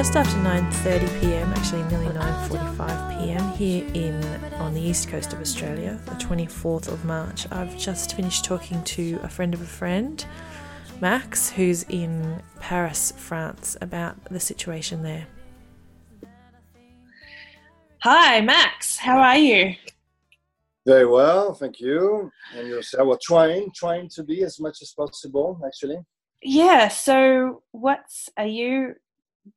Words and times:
just 0.00 0.16
after 0.16 0.38
9:30 0.38 1.20
p.m., 1.20 1.52
actually 1.52 1.82
nearly 1.90 2.06
9:45 2.06 3.18
p.m. 3.18 3.52
here 3.52 3.86
in 3.92 4.14
on 4.54 4.72
the 4.72 4.80
east 4.80 5.08
coast 5.08 5.34
of 5.34 5.42
Australia, 5.42 6.00
the 6.06 6.12
24th 6.12 6.88
of 6.88 7.04
March. 7.04 7.46
I've 7.52 7.76
just 7.76 8.16
finished 8.16 8.42
talking 8.42 8.82
to 8.82 9.20
a 9.22 9.28
friend 9.28 9.52
of 9.52 9.60
a 9.60 9.66
friend, 9.66 10.24
Max, 11.02 11.50
who's 11.50 11.82
in 11.82 12.42
Paris, 12.60 13.12
France, 13.14 13.76
about 13.82 14.16
the 14.30 14.40
situation 14.40 15.02
there. 15.02 15.26
Hi, 18.02 18.40
Max. 18.40 18.96
How 18.96 19.18
are 19.18 19.36
you? 19.36 19.74
Very 20.86 21.04
well, 21.04 21.52
thank 21.52 21.78
you. 21.78 22.32
And 22.56 22.68
yourself? 22.68 23.06
Well, 23.06 23.18
trying, 23.20 23.70
trying 23.74 24.08
to 24.14 24.24
be 24.24 24.44
as 24.44 24.58
much 24.60 24.80
as 24.80 24.94
possible, 24.96 25.60
actually. 25.66 25.98
Yeah. 26.40 26.88
So, 26.88 27.64
what's 27.72 28.30
are 28.38 28.46
you? 28.46 28.94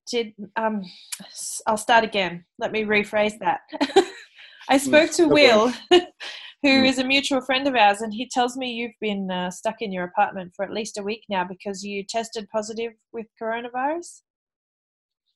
Did 0.10 0.34
um? 0.55 0.82
I'll 1.68 1.78
start 1.78 2.04
again. 2.04 2.46
Let 2.60 2.72
me 2.72 2.84
rephrase 2.84 3.38
that. 3.40 3.62
I 4.70 4.78
spoke 4.78 5.12
to 5.12 5.28
Will, 5.28 5.73
who 5.92 6.80
hmm. 6.80 6.86
is 6.86 6.98
a 6.98 7.03
mutual 7.03 7.42
friend 7.42 7.67
of 7.67 7.75
ours, 7.75 8.02
and 8.02 8.14
he 8.14 8.30
tells 8.30 8.56
me 8.56 8.72
you've 8.72 8.92
been 9.02 9.30
uh, 9.30 9.52
stuck 9.52 9.81
in 9.81 9.92
your 9.92 10.06
apartment 10.06 10.53
for 10.56 10.64
at 10.64 10.72
least 10.72 10.98
a 10.98 11.03
week 11.03 11.23
now 11.30 11.44
because 11.44 11.84
you 11.84 12.03
tested 12.08 12.48
positive 12.50 12.94
with 13.12 13.28
coronavirus. 13.42 14.22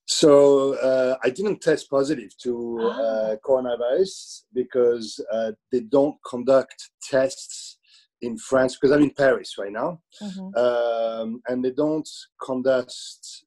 So 0.10 0.76
uh, 0.76 1.18
I 1.22 1.30
didn't 1.30 1.62
test 1.62 1.90
positive 1.90 2.32
to 2.44 2.80
ah. 2.82 3.02
uh, 3.02 3.36
coronavirus 3.46 4.44
because 4.54 5.20
uh, 5.32 5.52
they 5.72 5.82
don't 5.82 6.16
conduct 6.26 6.92
tests 7.04 7.77
in 8.22 8.38
France 8.38 8.78
because 8.78 8.96
I'm 8.96 9.04
in 9.04 9.12
Paris 9.12 9.56
right 9.58 9.72
now, 9.72 10.00
mm-hmm. 10.22 10.56
um, 10.58 11.42
and 11.48 11.64
they 11.64 11.72
don't 11.72 12.08
conduct 12.42 12.94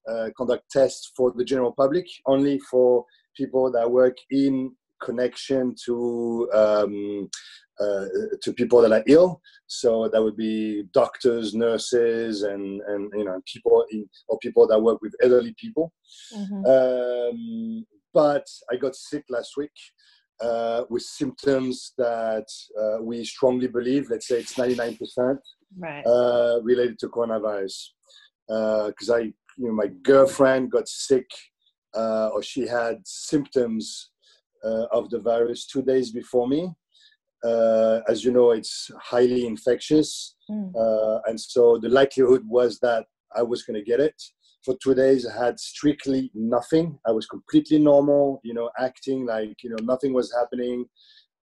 uh, 0.08 0.28
conduct 0.36 0.70
tests 0.70 1.12
for 1.16 1.32
the 1.36 1.44
general 1.44 1.72
public, 1.72 2.06
only 2.26 2.58
for 2.70 3.04
people 3.36 3.70
that 3.72 3.90
work 3.90 4.16
in 4.30 4.72
connection 5.02 5.74
to 5.86 6.48
um, 6.54 7.28
uh, 7.80 8.06
to 8.42 8.52
people 8.52 8.82
that 8.82 8.92
are 8.92 9.04
ill. 9.06 9.40
So 9.66 10.08
that 10.12 10.22
would 10.22 10.36
be 10.36 10.84
doctors, 10.92 11.54
nurses, 11.54 12.42
and 12.42 12.80
and 12.86 13.10
you 13.14 13.24
know 13.24 13.40
people 13.52 13.84
in, 13.90 14.08
or 14.28 14.38
people 14.38 14.66
that 14.68 14.80
work 14.80 15.00
with 15.02 15.14
elderly 15.22 15.54
people. 15.58 15.92
Mm-hmm. 16.34 16.64
Um, 16.66 17.86
but 18.12 18.46
I 18.70 18.76
got 18.76 18.96
sick 18.96 19.24
last 19.30 19.56
week 19.56 19.70
uh, 20.40 20.84
with 20.88 21.02
symptoms 21.02 21.92
that 21.98 22.46
uh, 22.80 23.02
we 23.02 23.24
strongly 23.24 23.68
believe, 23.68 24.08
let's 24.10 24.28
say 24.28 24.38
it's 24.38 24.54
99% 24.54 25.38
right. 25.78 26.06
uh, 26.06 26.60
related 26.62 26.98
to 26.98 27.08
coronavirus. 27.08 27.88
Because 28.48 29.10
uh, 29.10 29.16
I, 29.16 29.20
you 29.20 29.66
know, 29.68 29.72
my 29.72 29.88
girlfriend 30.02 30.70
got 30.70 30.88
sick 30.88 31.26
uh, 31.94 32.28
or 32.28 32.42
she 32.42 32.66
had 32.66 32.96
symptoms 33.04 34.10
uh, 34.64 34.86
of 34.92 35.10
the 35.10 35.18
virus 35.18 35.66
two 35.66 35.82
days 35.82 36.10
before 36.10 36.48
me. 36.48 36.70
as 38.08 38.24
you 38.24 38.32
know, 38.32 38.50
it's 38.52 38.90
highly 39.00 39.46
infectious. 39.46 40.36
Mm. 40.50 40.72
and 41.26 41.38
so 41.40 41.78
the 41.80 41.88
likelihood 41.88 42.42
was 42.46 42.80
that 42.80 43.04
I 43.36 43.42
was 43.42 43.62
going 43.62 43.78
to 43.78 43.90
get 43.90 44.00
it 44.00 44.20
for 44.64 44.76
two 44.82 44.94
days 44.94 45.26
I 45.26 45.44
had 45.44 45.58
strictly 45.58 46.30
nothing. 46.34 46.98
I 47.06 47.12
was 47.12 47.26
completely 47.26 47.78
normal, 47.78 48.40
you 48.44 48.54
know, 48.54 48.70
acting 48.78 49.26
like 49.26 49.62
you 49.62 49.70
know 49.70 49.82
nothing 49.82 50.12
was 50.12 50.34
happening. 50.38 50.86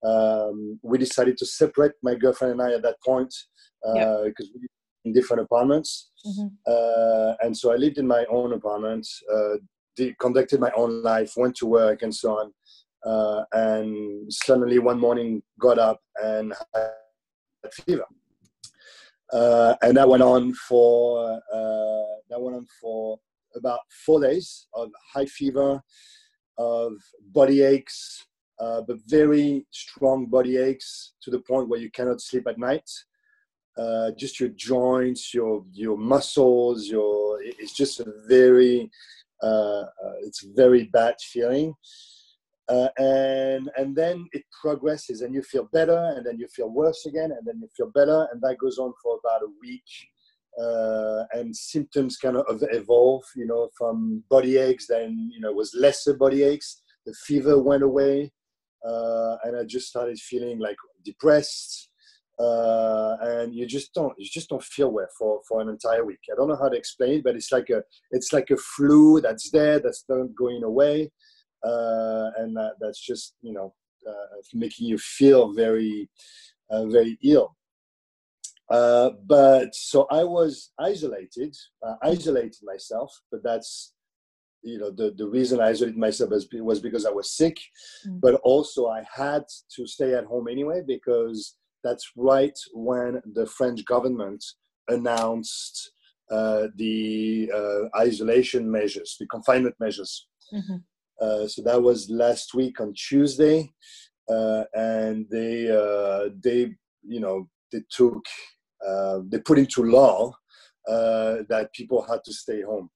Um, 0.06 0.80
we 0.84 0.98
decided 0.98 1.38
to 1.38 1.46
separate 1.46 1.94
my 2.04 2.16
girlfriend 2.16 2.54
and 2.54 2.62
I 2.62 2.76
at 2.76 2.84
that 2.84 2.98
point 3.04 3.34
because 3.84 3.96
uh, 3.96 4.24
yep. 4.24 4.34
we 4.40 4.62
lived 4.62 5.06
in 5.06 5.14
different 5.14 5.44
apartments, 5.44 6.12
mm-hmm. 6.26 6.48
uh, 6.68 7.34
and 7.42 7.58
so 7.58 7.72
I 7.72 7.76
lived 7.76 7.98
in 7.98 8.08
my 8.08 8.26
own 8.30 8.54
apartment, 8.54 9.08
uh, 9.34 9.56
did, 9.96 10.18
conducted 10.20 10.60
my 10.60 10.72
own 10.76 11.02
life, 11.02 11.34
went 11.38 11.56
to 11.58 11.66
work, 11.66 12.02
and 12.02 12.14
so 12.14 12.32
on. 12.38 12.52
Uh, 13.06 13.44
and 13.54 14.32
suddenly 14.34 14.80
one 14.80 15.00
morning 15.00 15.42
got 15.60 15.80
up 15.80 16.00
and 16.22 16.54
had 16.74 17.74
fever 17.86 18.06
uh, 19.34 19.76
and 19.82 19.98
that 19.98 20.08
went 20.08 20.24
on 20.24 20.54
for 20.54 21.32
uh, 21.32 22.16
that 22.30 22.42
went 22.42 22.56
on 22.56 22.66
for 22.82 23.20
about 23.56 23.80
four 24.06 24.22
days 24.22 24.68
of 24.74 24.90
high 25.14 25.26
fever, 25.26 25.82
of 26.58 26.94
body 27.34 27.62
aches, 27.62 28.26
uh, 28.60 28.82
but 28.82 28.98
very 29.08 29.66
strong 29.72 30.26
body 30.26 30.58
aches 30.58 31.14
to 31.22 31.32
the 31.32 31.40
point 31.40 31.68
where 31.68 31.80
you 31.80 31.92
cannot 31.92 32.22
sleep 32.22 32.48
at 32.48 32.58
night. 32.58 32.90
Uh, 33.78 34.12
just 34.18 34.40
your 34.40 34.50
joints, 34.50 35.34
your 35.34 35.64
your 35.72 35.98
muscles, 35.98 36.88
your 36.88 37.40
it's 37.42 37.74
just 37.74 38.00
a 38.00 38.12
very 38.28 38.90
uh, 39.44 39.84
uh, 39.84 40.16
it's 40.22 40.44
a 40.44 40.48
very 40.56 40.86
bad 40.86 41.16
feeling 41.22 41.74
uh, 42.70 42.90
and 42.98 43.70
and 43.78 43.96
then 43.96 44.28
it 44.34 44.44
progresses 44.62 45.22
and 45.22 45.34
you 45.34 45.42
feel 45.42 45.70
better 45.72 46.14
and 46.16 46.26
then 46.26 46.38
you 46.38 46.48
feel 46.48 46.70
worse 46.70 47.06
again 47.06 47.32
and 47.32 47.46
then 47.46 47.60
you 47.62 47.70
feel 47.76 47.90
better. 47.94 48.28
And 48.32 48.42
that 48.42 48.58
goes 48.58 48.78
on 48.78 48.94
for 49.02 49.20
about 49.24 49.44
a 49.44 49.52
week. 49.62 49.84
Uh, 50.60 51.24
and 51.34 51.56
symptoms 51.56 52.18
kind 52.18 52.36
of 52.36 52.64
evolve 52.72 53.24
you 53.36 53.46
know 53.46 53.70
from 53.78 54.24
body 54.28 54.58
aches 54.58 54.88
then 54.88 55.30
you 55.32 55.40
know 55.40 55.50
it 55.50 55.56
was 55.56 55.74
lesser 55.76 56.14
body 56.14 56.44
aches. 56.44 56.82
The 57.06 57.14
fever 57.26 57.62
went 57.62 57.84
away. 57.84 58.32
Uh, 58.86 59.38
and 59.44 59.58
i 59.58 59.64
just 59.64 59.88
started 59.88 60.20
feeling 60.20 60.60
like 60.60 60.78
depressed. 61.04 61.90
Uh, 62.40 63.16
and 63.22 63.56
you 63.56 63.66
just 63.66 63.94
don't 63.94 64.14
you 64.18 64.30
just 64.30 64.50
don't 64.50 64.64
feel 64.64 64.92
well 64.92 65.08
for 65.18 65.42
for 65.48 65.62
an 65.62 65.70
entire 65.70 66.04
week. 66.04 66.20
I 66.30 66.36
don't 66.36 66.50
know 66.50 66.60
how 66.62 66.70
to 66.70 66.78
explain 66.78 67.20
it 67.20 67.24
but 67.24 67.36
it's 67.36 67.52
like 67.52 67.70
a 67.70 67.82
it's 68.12 68.34
like 68.34 68.50
a 68.52 68.58
flu 68.58 69.22
that's 69.22 69.52
there 69.52 69.80
that's 69.80 70.04
not 70.10 70.36
going 70.36 70.64
away 70.64 71.12
uh, 71.63 72.29
and 72.38 72.56
that, 72.56 72.73
that's 72.79 73.00
just 73.00 73.35
you 73.41 73.53
know 73.53 73.73
uh, 74.07 74.38
making 74.53 74.88
you 74.88 74.97
feel 74.97 75.53
very 75.53 76.09
uh, 76.69 76.85
very 76.88 77.18
ill. 77.23 77.56
Uh, 78.69 79.12
but 79.25 79.73
so 79.73 80.06
I 80.12 80.23
was 80.23 80.72
isolated, 80.78 81.56
uh, 81.85 81.95
isolated 82.03 82.57
myself. 82.63 83.12
But 83.31 83.44
that's 83.44 83.94
you 84.63 84.78
know 84.78 84.91
the, 84.91 85.13
the 85.18 85.28
reason 85.28 85.62
I 85.62 85.69
isolated 85.69 85.97
myself 85.97 86.31
was, 86.31 86.47
was 86.53 86.79
because 86.79 87.06
I 87.06 87.12
was 87.12 87.31
sick, 87.31 87.57
mm. 88.07 88.19
but 88.19 88.35
also 88.44 88.88
I 88.88 89.03
had 89.13 89.44
to 89.75 89.88
stay 89.88 90.13
at 90.13 90.25
home 90.25 90.47
anyway 90.47 90.81
because 90.85 91.56
that's 91.84 92.12
right 92.16 92.57
when 92.74 93.22
the 93.34 93.45
French 93.45 93.85
government 93.85 94.44
announced 94.89 95.91
uh, 96.29 96.68
the 96.75 97.50
uh, 97.53 98.00
isolation 98.00 98.69
measures, 98.69 99.16
the 99.19 99.28
confinement 99.28 99.75
measures. 99.79 100.28
Mm-hmm. 100.53 100.78
Uh, 101.20 101.48
so 101.48 101.62
that 101.64 101.82
was 101.82 102.10
last 102.10 102.54
week 102.54 102.80
on 102.80 102.94
Tuesday, 102.94 103.72
uh, 104.30 104.64
and 104.74 105.26
they 105.32 105.70
uh, 105.70 106.30
they 106.44 106.74
you 107.04 107.20
know 107.20 107.50
they 107.72 107.82
took 107.90 108.24
uh, 108.88 109.20
they 109.28 109.40
put 109.40 109.58
into 109.58 109.84
law 109.84 110.32
uh, 110.88 111.38
that 111.50 111.74
people 111.74 112.06
had 112.08 112.24
to 112.24 112.34
stay 112.34 112.62
home, 112.62 112.90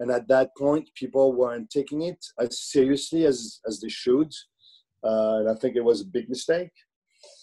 and 0.00 0.10
at 0.10 0.28
that 0.28 0.50
point 0.56 0.88
people 0.94 1.32
weren't 1.32 1.70
taking 1.70 2.02
it 2.02 2.18
as 2.38 2.60
seriously 2.60 3.24
as 3.24 3.60
as 3.66 3.80
they 3.80 3.88
should, 3.88 4.30
and 5.02 5.48
I 5.48 5.54
think 5.54 5.76
it 5.76 5.84
was 5.84 6.02
a 6.02 6.06
big 6.06 6.28
mistake. 6.28 6.72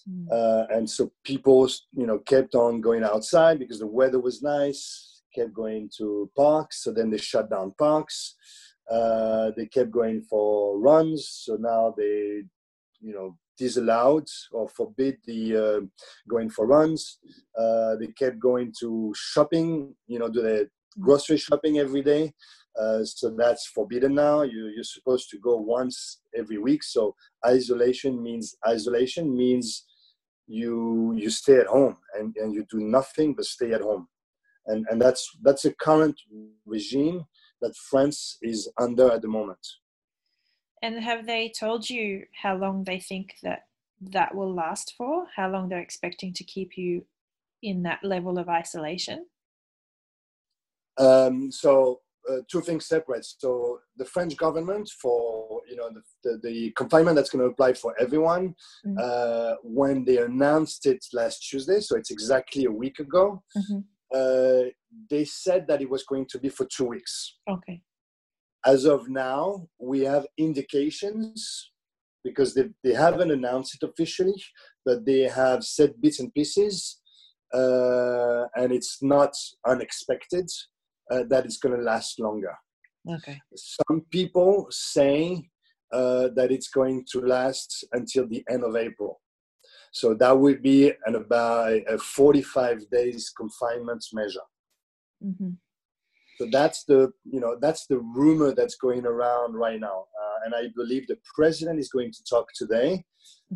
Mm. 0.09 0.67
and 0.69 0.89
so 0.89 1.11
people, 1.23 1.67
you 1.93 2.05
know, 2.05 2.19
kept 2.19 2.55
on 2.55 2.81
going 2.81 3.05
outside 3.05 3.57
because 3.57 3.79
the 3.79 3.87
weather 3.87 4.19
was 4.19 4.41
nice. 4.43 5.21
Kept 5.33 5.53
going 5.53 5.89
to 5.97 6.29
parks, 6.37 6.83
so 6.83 6.91
then 6.91 7.09
they 7.09 7.17
shut 7.17 7.49
down 7.49 7.73
parks. 7.79 8.35
Uh, 8.89 9.51
they 9.55 9.65
kept 9.65 9.91
going 9.91 10.21
for 10.21 10.79
runs, 10.79 11.27
so 11.43 11.55
now 11.55 11.93
they, 11.97 12.43
you 13.01 13.13
know, 13.13 13.37
disallowed 13.57 14.27
or 14.51 14.67
forbid 14.67 15.17
the 15.25 15.55
uh, 15.55 15.79
going 16.29 16.49
for 16.49 16.65
runs. 16.67 17.19
Uh, 17.57 17.95
they 17.95 18.07
kept 18.07 18.39
going 18.39 18.73
to 18.79 19.13
shopping, 19.15 19.95
you 20.07 20.19
know, 20.19 20.29
do 20.29 20.41
the 20.41 20.69
grocery 20.99 21.37
shopping 21.37 21.79
every 21.79 22.01
day. 22.01 22.33
Uh, 22.79 23.03
so 23.03 23.29
that's 23.37 23.67
forbidden 23.67 24.15
now. 24.15 24.41
You, 24.41 24.71
you're 24.75 24.83
supposed 24.83 25.29
to 25.29 25.37
go 25.37 25.57
once 25.57 26.21
every 26.35 26.57
week. 26.57 26.83
So 26.83 27.15
isolation 27.45 28.21
means 28.21 28.55
isolation 28.67 29.35
means 29.35 29.85
you 30.47 31.13
you 31.15 31.29
stay 31.29 31.57
at 31.57 31.67
home 31.67 31.97
and, 32.19 32.35
and 32.35 32.53
you 32.53 32.65
do 32.69 32.79
nothing 32.79 33.33
but 33.33 33.45
stay 33.45 33.71
at 33.73 33.81
home. 33.81 34.07
And 34.65 34.85
and 34.89 35.01
that's 35.01 35.29
that's 35.41 35.65
a 35.65 35.73
current 35.75 36.19
regime 36.65 37.25
that 37.63 37.75
France 37.75 38.37
is 38.41 38.71
under 38.79 39.11
at 39.11 39.21
the 39.21 39.27
moment. 39.27 39.65
And 40.83 41.01
have 41.01 41.25
they 41.25 41.51
told 41.57 41.89
you 41.89 42.25
how 42.41 42.55
long 42.57 42.83
they 42.83 42.99
think 42.99 43.35
that 43.41 43.61
that 44.01 44.35
will 44.35 44.53
last 44.53 44.93
for? 44.97 45.25
How 45.35 45.49
long 45.49 45.69
they're 45.69 45.79
expecting 45.79 46.33
to 46.33 46.43
keep 46.43 46.77
you 46.77 47.05
in 47.63 47.83
that 47.83 48.03
level 48.03 48.37
of 48.37 48.49
isolation? 48.49 49.25
Um, 50.97 51.51
so 51.51 52.01
uh, 52.29 52.37
two 52.49 52.61
things 52.61 52.85
separate. 52.85 53.25
So 53.25 53.79
the 53.97 54.05
French 54.05 54.35
government 54.37 54.89
for 55.01 55.61
you 55.69 55.75
know 55.75 55.89
the, 55.89 56.01
the, 56.23 56.49
the 56.49 56.71
confinement 56.71 57.15
that's 57.15 57.29
going 57.29 57.43
to 57.43 57.51
apply 57.51 57.73
for 57.73 57.95
everyone 57.99 58.55
mm-hmm. 58.85 58.97
uh, 58.99 59.55
when 59.63 60.05
they 60.05 60.17
announced 60.17 60.85
it 60.85 61.05
last 61.13 61.47
Tuesday, 61.49 61.79
so 61.79 61.95
it's 61.95 62.11
exactly 62.11 62.65
a 62.65 62.71
week 62.71 62.99
ago. 62.99 63.41
Mm-hmm. 63.57 63.79
Uh, 64.13 64.69
they 65.09 65.25
said 65.25 65.65
that 65.67 65.81
it 65.81 65.89
was 65.89 66.03
going 66.03 66.25
to 66.29 66.39
be 66.39 66.49
for 66.49 66.65
two 66.65 66.85
weeks. 66.85 67.37
Okay. 67.49 67.81
as 68.65 68.85
of 68.85 69.09
now, 69.09 69.67
we 69.79 70.01
have 70.01 70.25
indications 70.37 71.71
because 72.23 72.53
they, 72.53 72.69
they 72.83 72.93
haven't 72.93 73.31
announced 73.31 73.75
it 73.75 73.85
officially, 73.85 74.41
but 74.85 75.05
they 75.05 75.21
have 75.21 75.63
said 75.63 75.99
bits 76.01 76.19
and 76.19 76.33
pieces, 76.33 77.01
uh, 77.53 78.45
and 78.55 78.71
it's 78.71 78.99
not 79.01 79.33
unexpected 79.67 80.49
uh, 81.11 81.23
that 81.29 81.45
it's 81.45 81.57
going 81.57 81.75
to 81.75 81.83
last 81.83 82.19
longer. 82.19 82.55
Okay. 83.09 83.39
Some 83.55 84.05
people 84.11 84.67
say 84.69 85.49
uh, 85.91 86.29
that 86.35 86.51
it's 86.51 86.69
going 86.69 87.03
to 87.11 87.19
last 87.19 87.83
until 87.91 88.27
the 88.27 88.43
end 88.49 88.63
of 88.63 88.75
April. 88.75 89.19
So 89.93 90.15
that 90.15 90.37
would 90.37 90.63
be 90.63 90.91
an 91.05 91.15
about 91.15 91.73
a 91.87 91.99
45 91.99 92.89
days 92.89 93.31
confinement 93.37 94.03
measure. 94.11 94.47
Mm-hmm. 95.23 95.51
So 96.39 96.47
that's 96.51 96.83
the 96.85 97.11
you 97.23 97.39
know 97.39 97.57
that's 97.61 97.85
the 97.85 97.99
rumor 97.99 98.53
that's 98.55 98.75
going 98.75 99.05
around 99.05 99.53
right 99.53 99.79
now, 99.79 100.05
uh, 100.19 100.37
and 100.45 100.55
I 100.55 100.69
believe 100.75 101.07
the 101.07 101.19
president 101.35 101.79
is 101.79 101.89
going 101.89 102.11
to 102.11 102.23
talk 102.27 102.47
today 102.55 103.03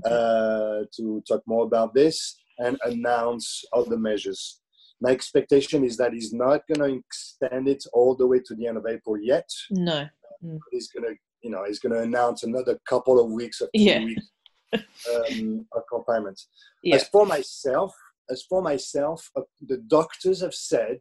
uh, 0.05 0.83
to 0.95 1.23
talk 1.27 1.41
more 1.47 1.65
about 1.65 1.95
this 1.95 2.39
and 2.59 2.77
announce 2.85 3.63
other 3.73 3.97
measures. 3.97 4.61
My 5.01 5.09
expectation 5.09 5.83
is 5.83 5.97
that 5.97 6.13
he's 6.13 6.33
not 6.33 6.61
going 6.67 6.87
to 6.87 6.99
extend 6.99 7.67
it 7.67 7.83
all 7.93 8.15
the 8.15 8.27
way 8.27 8.41
to 8.45 8.55
the 8.55 8.67
end 8.67 8.77
of 8.77 8.85
April 8.87 9.17
yet. 9.19 9.49
No, 9.71 10.07
mm. 10.45 10.59
he's 10.71 10.87
going 10.89 11.09
to 11.09 11.15
you 11.41 11.49
know 11.49 11.63
he's 11.65 11.79
going 11.79 11.93
to 11.93 12.01
announce 12.01 12.43
another 12.43 12.77
couple 12.87 13.19
of 13.19 13.31
weeks 13.31 13.59
of 13.59 13.69
yeah. 13.73 14.03
weeks 14.03 14.27
um, 14.73 15.65
of 15.73 15.83
confinement. 15.91 16.39
Yeah. 16.83 16.95
As 16.95 17.07
for 17.09 17.25
myself, 17.25 17.93
as 18.29 18.43
for 18.43 18.61
myself, 18.61 19.29
uh, 19.35 19.41
the 19.61 19.77
doctors 19.87 20.41
have 20.41 20.53
said 20.53 20.99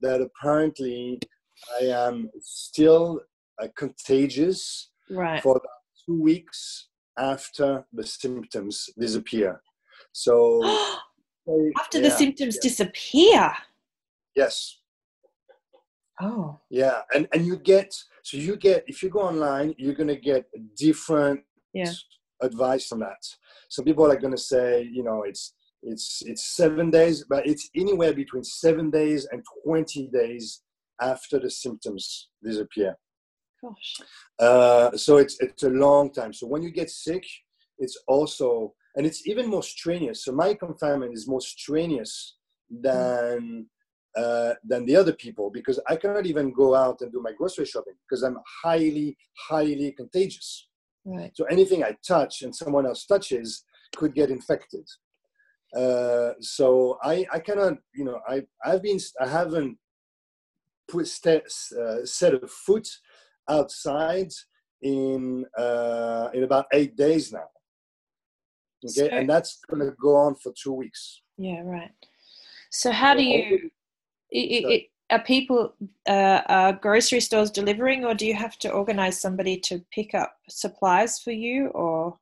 that 0.00 0.20
apparently 0.20 1.18
I 1.80 1.86
am 1.86 2.30
still 2.40 3.20
uh, 3.60 3.68
contagious 3.76 4.90
right. 5.10 5.42
for 5.42 5.60
two 6.06 6.20
weeks 6.20 6.88
after 7.18 7.84
the 7.92 8.06
symptoms 8.06 8.88
disappear. 8.98 9.60
So 10.12 10.62
after 11.78 11.98
yeah, 11.98 12.08
the 12.08 12.10
symptoms 12.10 12.56
yeah. 12.56 12.68
disappear. 12.68 13.52
Yes. 14.34 14.76
Oh. 16.22 16.60
Yeah, 16.70 17.00
and 17.14 17.26
and 17.32 17.46
you 17.46 17.56
get 17.56 17.94
so 18.22 18.36
you 18.36 18.56
get 18.56 18.84
if 18.86 19.02
you 19.02 19.08
go 19.08 19.20
online, 19.20 19.74
you're 19.78 19.94
gonna 19.94 20.16
get 20.16 20.46
different 20.76 21.40
Yeah. 21.72 21.92
Advice 22.42 22.86
from 22.86 23.00
that. 23.00 23.22
Some 23.68 23.84
people 23.84 24.10
are 24.10 24.16
gonna 24.16 24.38
say, 24.38 24.88
you 24.90 25.02
know, 25.02 25.22
it's 25.22 25.54
it's 25.82 26.22
it's 26.26 26.56
seven 26.56 26.90
days, 26.90 27.24
but 27.28 27.46
it's 27.46 27.70
anywhere 27.74 28.12
between 28.12 28.44
seven 28.44 28.90
days 28.90 29.26
and 29.30 29.42
twenty 29.64 30.08
days 30.08 30.62
after 31.00 31.38
the 31.38 31.50
symptoms 31.50 32.28
disappear. 32.42 32.96
Gosh. 33.62 33.96
Uh, 34.38 34.96
so 34.96 35.18
it's 35.18 35.38
it's 35.40 35.62
a 35.62 35.70
long 35.70 36.12
time. 36.12 36.32
So 36.32 36.46
when 36.46 36.62
you 36.62 36.70
get 36.70 36.90
sick, 36.90 37.24
it's 37.78 37.98
also 38.06 38.74
and 38.96 39.06
it's 39.06 39.26
even 39.26 39.46
more 39.48 39.62
strenuous. 39.62 40.24
So 40.24 40.32
my 40.32 40.54
confinement 40.54 41.14
is 41.14 41.28
more 41.28 41.40
strenuous 41.40 42.36
than 42.70 43.66
uh, 44.16 44.54
than 44.64 44.84
the 44.86 44.96
other 44.96 45.12
people 45.12 45.50
because 45.50 45.78
I 45.88 45.96
cannot 45.96 46.26
even 46.26 46.52
go 46.52 46.74
out 46.74 47.00
and 47.00 47.12
do 47.12 47.20
my 47.22 47.32
grocery 47.32 47.66
shopping 47.66 47.94
because 48.08 48.22
I'm 48.22 48.38
highly 48.62 49.16
highly 49.48 49.92
contagious. 49.92 50.68
Right. 51.04 51.30
So 51.34 51.44
anything 51.44 51.82
I 51.82 51.96
touch 52.06 52.42
and 52.42 52.54
someone 52.54 52.86
else 52.86 53.06
touches 53.06 53.64
could 53.96 54.14
get 54.14 54.30
infected. 54.30 54.86
Uh, 55.74 56.32
so 56.40 56.98
I, 57.02 57.24
I 57.32 57.38
cannot, 57.38 57.74
you 57.94 58.04
know, 58.04 58.20
I, 58.28 58.42
I've 58.64 58.82
been, 58.82 58.98
I 59.20 59.26
haven't 59.26 59.78
put 60.88 61.06
steps, 61.06 61.72
uh, 61.72 62.04
set 62.04 62.34
a 62.34 62.46
foot 62.46 62.88
outside 63.48 64.30
in, 64.82 65.44
uh, 65.56 66.28
in 66.34 66.42
about 66.42 66.66
eight 66.72 66.96
days 66.96 67.32
now. 67.32 67.48
Okay. 68.84 68.92
So- 68.92 69.06
and 69.06 69.28
that's 69.28 69.60
going 69.70 69.80
to 69.88 69.94
go 70.00 70.16
on 70.16 70.34
for 70.36 70.52
two 70.60 70.72
weeks. 70.72 71.22
Yeah. 71.38 71.60
Right. 71.64 71.90
So 72.70 72.90
how 72.92 73.14
do 73.14 73.22
you? 73.22 73.38
hopefully- 73.42 73.72
i 74.32 74.38
i 74.38 74.60
Sorry. 74.62 74.74
i 74.74 74.88
are 75.10 75.22
people 75.22 75.74
uh, 76.08 76.40
are 76.46 76.72
grocery 76.72 77.20
stores 77.20 77.50
delivering, 77.50 78.04
or 78.04 78.14
do 78.14 78.26
you 78.26 78.34
have 78.34 78.56
to 78.58 78.70
organize 78.70 79.20
somebody 79.20 79.58
to 79.60 79.84
pick 79.92 80.14
up 80.14 80.36
supplies 80.48 81.18
for 81.18 81.32
you? 81.32 81.68
Or 81.68 82.16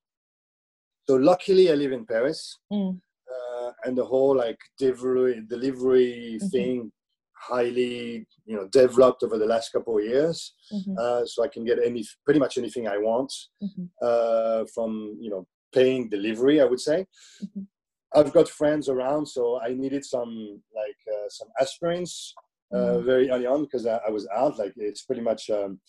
So 1.08 1.16
luckily 1.16 1.70
I 1.70 1.74
live 1.74 1.92
in 1.92 2.04
Paris 2.06 2.58
Mm. 2.72 3.00
uh, 3.34 3.72
and 3.84 3.96
the 3.96 4.04
whole 4.04 4.36
like 4.36 4.58
delivery, 4.78 5.42
delivery 5.48 6.38
Mhm. 6.40 6.50
thing 6.50 6.92
highly, 7.32 8.26
you 8.44 8.56
know, 8.56 8.66
developed 8.68 9.22
over 9.22 9.38
the 9.38 9.46
last 9.46 9.72
couple 9.72 9.96
of 9.98 10.04
years. 10.04 10.54
Mhm, 10.72 10.98
uh, 10.98 11.24
so 11.24 11.44
I 11.44 11.48
can 11.48 11.64
get 11.64 11.78
any 11.78 12.04
pretty 12.24 12.40
much 12.40 12.58
anything 12.58 12.86
I 12.88 12.98
want 12.98 13.32
mhm, 13.62 13.88
uh, 14.02 14.64
from 14.74 15.16
you 15.20 15.30
know 15.30 15.46
paying 15.72 16.08
delivery. 16.08 16.60
I 16.60 16.64
would 16.64 16.80
say. 16.80 17.06
Mhm. 17.42 17.66
I've 18.14 18.32
got 18.32 18.48
friends 18.48 18.88
around, 18.88 19.26
so 19.26 19.60
I 19.60 19.74
needed 19.74 20.04
some 20.04 20.62
like 20.74 21.00
uh, 21.14 21.28
some 21.28 21.48
aspirins 21.62 22.32
Mm. 22.72 23.04
very 23.04 23.30
early 23.30 23.46
on 23.46 23.62
because 23.64 23.86
I, 23.86 23.98
I 24.06 24.10
was 24.10 24.28
out. 24.34 24.58
Like 24.58 24.74
it's 24.76 25.02
pretty 25.02 25.22
much 25.22 25.48
um, 25.48 25.80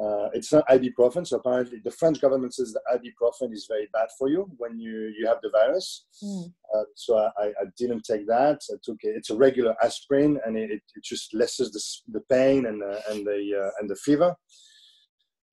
uh, 0.00 0.28
it's 0.32 0.52
not 0.52 0.66
ibuprofen. 0.68 1.26
So 1.26 1.38
apparently 1.38 1.80
the 1.84 1.90
French 1.90 2.20
government 2.20 2.54
says 2.54 2.72
that 2.72 3.00
ibuprofen 3.00 3.52
is 3.52 3.66
very 3.68 3.88
bad 3.92 4.08
for 4.18 4.28
you 4.28 4.48
when 4.56 4.78
you 4.78 5.12
you 5.16 5.26
have 5.26 5.38
the 5.42 5.50
virus. 5.50 6.06
mm. 6.22 6.52
Uh, 6.74 6.84
so 6.94 7.16
I, 7.16 7.46
I 7.46 7.64
didn't 7.76 8.02
take 8.04 8.26
that. 8.26 8.60
I 8.70 8.76
took 8.82 8.98
it. 9.02 9.14
It's 9.16 9.30
a 9.30 9.36
regular 9.36 9.74
aspirin, 9.82 10.38
and 10.44 10.56
it, 10.56 10.70
it 10.70 10.82
just 11.02 11.34
lessens 11.34 11.72
the, 11.72 12.18
the 12.18 12.24
pain 12.28 12.66
and 12.66 12.82
uh, 12.82 13.00
and 13.10 13.26
the 13.26 13.64
uh, 13.64 13.70
and 13.80 13.88
the 13.88 13.96
fever. 13.96 14.34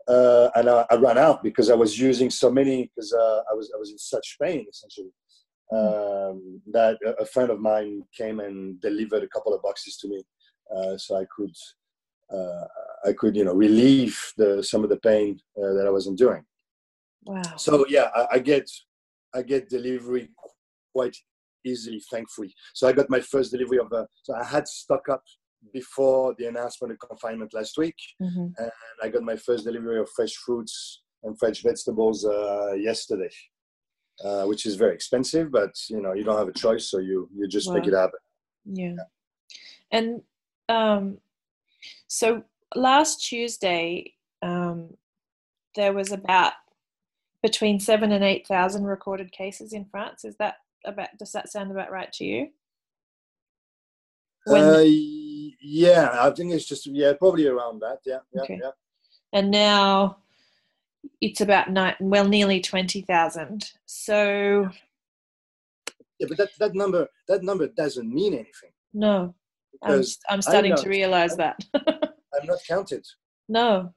Uh, 0.07 0.50
and 0.56 0.69
I, 0.69 0.85
I 0.91 0.95
ran 0.95 1.18
out 1.18 1.41
because 1.41 1.71
I 1.71 1.75
was 1.75 1.99
using 1.99 2.30
so 2.30 2.51
many 2.51 2.83
because 2.83 3.11
uh, 3.13 3.42
I 3.51 3.56
was 3.56 3.71
I 3.75 3.80
was 3.80 3.92
in 3.92 3.97
such 3.97 4.37
pain 4.40 4.66
essentially 4.69 5.11
um, 5.71 6.61
that 6.71 6.97
a, 7.19 7.25
friend 7.25 7.49
of 7.49 7.59
mine 7.59 8.04
came 8.16 8.40
and 8.40 8.80
delivered 8.81 9.23
a 9.23 9.28
couple 9.28 9.54
of 9.54 9.61
boxes 9.61 9.97
to 9.97 10.07
me, 10.07 10.19
uh, 10.19 10.21
so 10.98 11.18
I 11.18 11.26
could 11.36 11.56
uh, 12.34 12.66
I 13.06 13.14
could 13.14 13.36
you 13.36 13.45
know 13.45 13.54
relieve 13.54 14.18
the 14.38 14.64
some 14.64 14.84
of 14.84 14.90
the 14.90 14.98
pain 14.98 15.40
uh, 15.57 15.74
that 15.74 15.86
I 15.88 15.92
was 15.92 16.07
enduring. 16.07 16.45
Wow. 17.26 17.42
So 17.57 17.86
yeah, 17.88 18.10
I, 18.16 18.28
I 18.34 18.40
get 18.40 18.69
I 19.34 19.42
get 19.42 19.69
delivery 19.69 20.30
quite 20.94 21.16
easily, 21.66 22.02
thankfully. 22.12 22.54
So 22.74 22.88
I 22.88 22.94
got 22.94 23.10
my 23.10 23.19
first 23.19 23.52
delivery 23.52 23.80
of 23.80 23.92
a. 23.92 24.07
So 24.24 24.36
I 24.36 24.44
had 24.44 24.68
stock 24.68 25.10
up 25.10 25.24
before 25.74 26.36
the 26.38 26.45
announcement 26.45 26.94
of 26.94 27.00
confinement 27.00 27.54
last 27.54 27.78
week, 27.78 27.95
Mhm. 28.22 28.54
and 28.57 28.72
I 29.02 29.10
got 29.10 29.24
my 29.24 29.36
first 29.36 29.66
delivery 29.66 30.00
of 30.00 30.10
fresh 30.16 30.36
fruits 30.36 31.02
and 31.24 31.38
fresh 31.40 31.64
vegetables 31.64 32.24
uh, 32.24 32.74
yesterday, 32.74 33.31
uh, 34.24 34.44
which 34.45 34.66
is 34.68 34.76
very 34.76 34.94
expensive, 34.94 35.52
but 35.52 35.74
you 35.90 36.02
know 36.02 36.14
you 36.14 36.24
don't 36.24 36.38
have 36.38 36.48
a 36.48 36.60
choice, 36.66 36.90
so 36.92 37.00
you 37.00 37.30
you 37.36 37.48
just 37.48 37.72
make 37.74 37.88
it 37.88 37.94
happen. 37.95 38.19
Yeah. 38.66 38.95
And 39.92 40.22
um, 40.69 41.18
so 42.07 42.44
last 42.76 43.26
Tuesday, 43.28 44.14
um, 44.42 44.95
there 45.76 45.94
was 45.94 46.12
about 46.12 46.54
between 47.42 47.80
seven 47.80 48.12
and 48.12 48.24
eight 48.24 48.48
thousand 48.48 48.86
recorded 48.86 49.31
cases 49.31 49.74
in 49.74 49.86
France. 49.86 50.26
Is 50.26 50.36
that 50.38 50.56
about? 50.86 51.10
Does 51.19 51.31
that 51.34 51.50
sound 51.50 51.72
about 51.72 51.92
right 51.92 52.12
to 52.14 52.26
you? 52.26 52.50
When- 54.45 54.64
uh, 54.64 54.84
yeah, 55.62 56.10
I 56.19 56.30
think 56.31 56.54
it's 56.54 56.66
just 56.66 56.86
yeah, 56.88 57.14
probably 57.14 57.48
around 57.48 57.80
that. 57.81 58.00
Yeah, 58.06 58.19
yeah, 58.34 58.42
Okay. 58.44 58.60
yeah. 58.62 58.72
and 59.34 59.50
now 59.52 60.18
it's 61.22 61.42
about 61.42 61.69
nine, 61.72 61.95
well, 62.00 62.28
nearly 62.28 62.62
twenty 62.62 63.02
thousand. 63.02 63.72
So 63.86 64.69
Yeah, 66.19 66.28
but 66.30 66.38
that, 66.38 66.50
that 66.60 66.76
number 66.76 67.07
that 67.28 67.44
number 67.44 67.68
doesn't 67.68 68.12
mean 68.14 68.34
anything 68.34 68.72
no, 68.94 69.36
because 69.81 70.17
I'm 70.29 70.41
starting 70.41 70.71
know. 70.71 70.83
to 70.83 70.89
realize 70.89 71.35
that. 71.37 71.55
I'm 71.75 72.45
not 72.45 72.59
counted. 72.67 73.03
no, 73.49 73.94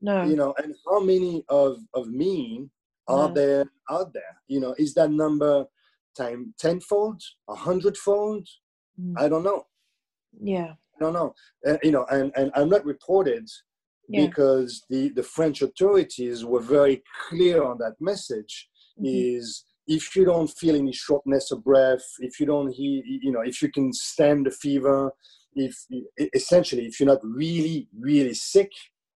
no. 0.00 0.24
you 0.24 0.36
know 0.36 0.54
and 0.58 0.74
how 0.88 1.00
many 1.00 1.44
of 1.48 1.78
of 1.94 2.08
me 2.08 2.68
are 3.08 3.28
No. 3.28 3.34
there 3.34 3.64
out 3.90 4.12
there 4.12 4.34
you 4.48 4.60
know 4.60 4.74
is 4.78 4.94
that 4.94 5.10
number 5.10 5.66
time 6.16 6.54
tenfold 6.58 7.20
a 7.48 7.54
hundredfold 7.54 8.46
Mm. 9.00 9.14
i 9.22 9.28
don't 9.28 9.44
know 9.50 9.62
yeah, 10.54 10.72
i 10.94 10.98
don't 11.02 11.14
know 11.18 11.32
uh, 11.66 11.78
you 11.86 11.92
know 11.94 12.04
and 12.10 12.26
and 12.38 12.50
i'm 12.56 12.68
not 12.68 12.84
reported 12.84 13.46
yeah. 14.08 14.26
because 14.26 14.70
the 14.90 15.02
the 15.18 15.22
french 15.22 15.58
authorities 15.62 16.38
were 16.44 16.60
very 16.78 16.96
clear 17.28 17.56
on 17.70 17.76
that 17.78 17.94
message 18.10 18.54
Mhm. 18.98 19.06
is 19.32 19.64
if 19.90 20.14
you 20.14 20.24
don't 20.24 20.50
feel 20.60 20.76
any 20.76 20.92
shortness 20.92 21.50
of 21.50 21.62
breath 21.64 22.06
if 22.20 22.38
you 22.40 22.46
don't 22.46 22.70
he 22.70 23.20
you 23.24 23.32
know 23.32 23.40
if 23.40 23.60
you 23.60 23.70
can 23.70 23.92
stand 23.92 24.46
the 24.46 24.50
fever 24.50 25.10
if 25.54 25.74
essentially 26.32 26.86
if 26.86 26.98
you're 26.98 27.12
not 27.14 27.24
really 27.24 27.88
really 27.98 28.34
sick 28.34 28.70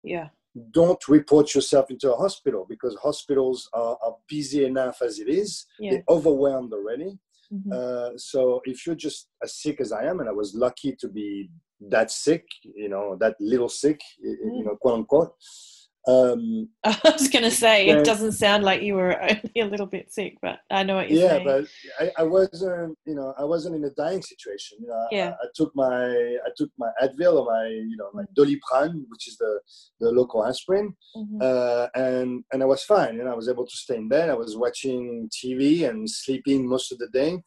yeah. 0.04 0.28
don't 0.73 1.09
report 1.09 1.54
yourself 1.54 1.90
into 1.90 2.12
a 2.12 2.16
hospital 2.16 2.66
because 2.69 2.95
hospitals 3.02 3.69
are, 3.73 3.97
are 4.02 4.16
busy 4.28 4.64
enough 4.64 5.00
as 5.02 5.19
it 5.19 5.28
is. 5.28 5.66
Yeah. 5.78 5.93
They're 5.93 6.04
overwhelmed 6.09 6.73
already. 6.73 7.19
Mm-hmm. 7.52 7.73
Uh, 7.73 8.19
so 8.19 8.61
if 8.64 8.87
you're 8.87 8.95
just 8.95 9.28
as 9.43 9.54
sick 9.54 9.81
as 9.81 9.93
I 9.93 10.04
am, 10.04 10.21
and 10.21 10.28
I 10.28 10.33
was 10.33 10.54
lucky 10.54 10.95
to 11.00 11.09
be 11.09 11.50
that 11.88 12.11
sick, 12.11 12.47
you 12.62 12.88
know, 12.88 13.16
that 13.21 13.37
little 13.40 13.69
sick, 13.69 14.00
mm. 14.25 14.59
you 14.59 14.64
know, 14.64 14.76
quote 14.76 14.99
unquote, 14.99 15.35
um, 16.07 16.69
I 16.85 16.99
was 17.05 17.29
going 17.29 17.45
to 17.45 17.51
say 17.51 17.89
it 17.89 18.05
doesn't 18.05 18.33
sound 18.33 18.63
like 18.63 18.83
you 18.83 18.95
were 18.95 19.21
only 19.23 19.53
a 19.57 19.65
little 19.65 19.87
bit 19.87 20.13
sick, 20.13 20.37
but 20.43 20.61
I 20.71 20.83
know 20.83 20.97
what 20.97 21.11
you're 21.11 21.23
yeah, 21.23 21.29
saying. 21.29 21.47
Yeah, 21.47 21.61
but 21.99 22.15
I, 22.19 22.23
I, 22.23 22.23
wasn't, 22.25 22.99
you 23.07 23.15
know, 23.15 23.35
I 23.39 23.45
wasn't 23.45 23.77
in 23.77 23.85
a 23.85 23.91
dying 23.91 24.21
situation. 24.21 24.79
You 24.81 24.89
know, 24.89 25.07
yeah. 25.11 25.35
I, 25.43 25.47
I, 25.47 25.49
took 25.55 25.75
my, 25.75 26.11
I 26.11 26.51
took 26.57 26.71
my 26.79 26.91
Advil 27.03 27.41
or 27.41 27.47
my, 27.47 27.69
you 27.69 27.97
know, 27.97 28.11
my. 28.13 28.25
Doliprane, 28.37 29.05
which 29.09 29.29
is 29.29 29.37
the 29.39 29.61
the 30.01 30.11
local 30.11 30.45
aspirin, 30.45 30.95
mm-hmm. 31.17 31.39
uh, 31.41 31.87
and 31.95 32.45
and 32.53 32.63
I 32.63 32.67
was 32.67 32.85
fine. 32.85 33.21
And 33.21 33.29
I 33.29 33.35
was 33.35 33.49
able 33.49 33.67
to 33.67 33.77
stay 33.77 33.97
in 33.97 34.09
bed. 34.09 34.29
I 34.29 34.35
was 34.35 34.57
watching 34.57 35.31
TV 35.31 35.89
and 35.89 36.09
sleeping 36.09 36.69
most 36.69 36.93
of 36.93 36.99
the 36.99 37.09
day. 37.09 37.41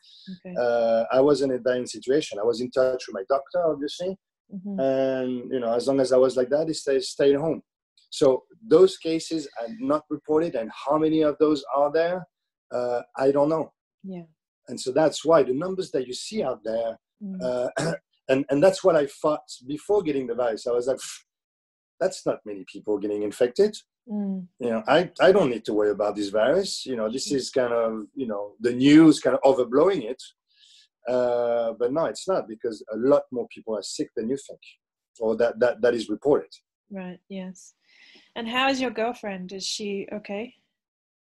Okay. 0.46 0.56
Uh, 0.60 1.04
I 1.12 1.20
wasn't 1.22 1.52
in 1.52 1.60
a 1.60 1.64
dying 1.64 1.86
situation. 1.86 2.40
I 2.40 2.44
was 2.44 2.62
in 2.62 2.72
touch 2.72 3.04
with 3.08 3.14
my 3.14 3.24
doctor, 3.30 3.64
obviously, 3.66 4.18
mm-hmm. 4.54 4.80
and 4.80 5.52
you 5.52 5.60
know, 5.60 5.74
as 5.74 5.88
long 5.88 6.00
as 6.00 6.12
I 6.12 6.18
was 6.18 6.36
like 6.38 6.50
that, 6.50 6.68
I 6.68 6.72
stayed 6.72 7.04
stayed 7.04 7.36
home. 7.36 7.62
So 8.10 8.44
those 8.66 8.98
cases 8.98 9.48
are 9.62 9.68
not 9.80 10.04
reported, 10.10 10.56
and 10.56 10.72
how 10.72 10.98
many 10.98 11.22
of 11.22 11.36
those 11.40 11.64
are 11.76 11.92
there? 11.92 12.26
Uh, 12.74 13.02
I 13.18 13.32
don't 13.32 13.50
know. 13.50 13.72
Yeah. 14.04 14.24
And 14.70 14.80
so 14.80 14.92
that's 14.92 15.24
why 15.24 15.44
the 15.44 15.54
numbers 15.54 15.92
that 15.92 16.08
you 16.08 16.14
see 16.14 16.44
out 16.44 16.62
there, 16.64 17.00
mm. 17.24 17.42
uh, 17.42 17.94
and 18.30 18.46
and 18.50 18.62
that's 18.62 18.84
what 18.84 18.96
I 18.96 19.08
thought 19.08 19.44
before 19.68 20.02
getting 20.02 20.28
the 20.28 20.36
virus. 20.36 20.68
I 20.68 20.72
was 20.72 20.88
like, 20.88 21.00
that's 22.00 22.26
not 22.26 22.40
many 22.46 22.66
people 22.72 22.98
getting 22.98 23.24
infected. 23.24 23.76
Mm. 24.10 24.48
You 24.60 24.70
know, 24.70 24.84
I, 24.88 25.12
I 25.20 25.32
don't 25.32 25.50
need 25.50 25.66
to 25.66 25.74
worry 25.74 25.92
about 25.92 26.16
this 26.16 26.30
virus. 26.30 26.86
You 26.86 26.96
know, 26.96 27.12
this 27.12 27.32
is 27.32 27.50
kind 27.50 27.74
of, 27.74 28.04
you 28.16 28.28
know, 28.28 28.54
the 28.60 28.74
news 28.74 29.20
kind 29.20 29.38
of 29.38 29.42
overblowing 29.44 30.04
it. 30.04 30.22
Uh, 31.08 31.74
but 31.80 31.92
no, 31.92 32.06
it's 32.06 32.28
not 32.28 32.48
because 32.48 32.84
a 32.94 32.98
lot 32.98 33.24
more 33.32 33.48
people 33.54 33.76
are 33.78 33.84
sick 33.84 34.10
than 34.16 34.30
you 34.30 34.38
think, 34.48 34.60
or 35.20 35.36
that, 35.38 35.60
that, 35.60 35.82
that 35.82 35.94
is 35.94 36.10
reported. 36.10 36.50
Right, 36.92 37.20
yes. 37.30 37.74
And 38.38 38.48
how 38.48 38.70
is 38.70 38.80
your 38.80 38.92
girlfriend? 38.92 39.52
Is 39.52 39.66
she 39.66 40.08
okay? 40.14 40.54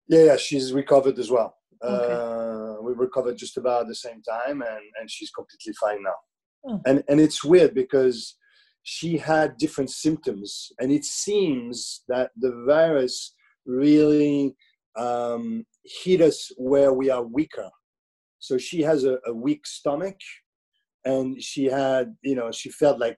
Yeah, 0.10 0.26
yeah, 0.26 0.36
she's 0.36 0.74
recovered 0.74 1.18
as 1.18 1.32
well. 1.32 1.56
Okay. 1.82 2.14
Uh, 2.14 2.82
we 2.82 2.92
recovered 2.94 3.38
just 3.38 3.56
about 3.56 3.84
at 3.84 3.88
the 3.88 3.96
same 3.96 4.22
time, 4.22 4.62
and 4.62 4.86
and 5.00 5.10
she's 5.10 5.32
completely 5.32 5.74
fine 5.80 6.04
now. 6.04 6.16
Oh. 6.68 6.82
And 6.86 7.04
and 7.08 7.22
it's 7.22 7.42
weird 7.42 7.74
because 7.74 8.36
she 8.84 9.18
had 9.18 9.58
different 9.58 9.92
symptoms, 9.92 10.74
and 10.80 10.92
it 10.92 11.06
seems 11.06 12.04
that 12.10 12.32
the 12.36 12.64
virus 12.68 13.34
really 13.66 14.54
um, 14.98 15.66
hit 15.86 16.20
us 16.20 16.52
where 16.58 16.92
we 16.92 17.10
are 17.10 17.24
weaker. 17.24 17.70
So 18.40 18.58
she 18.58 18.82
has 18.82 19.06
a, 19.06 19.20
a 19.26 19.34
weak 19.34 19.66
stomach, 19.66 20.18
and 21.06 21.42
she 21.42 21.66
had, 21.66 22.14
you 22.24 22.36
know, 22.36 22.52
she 22.52 22.70
felt 22.72 23.00
like 23.00 23.18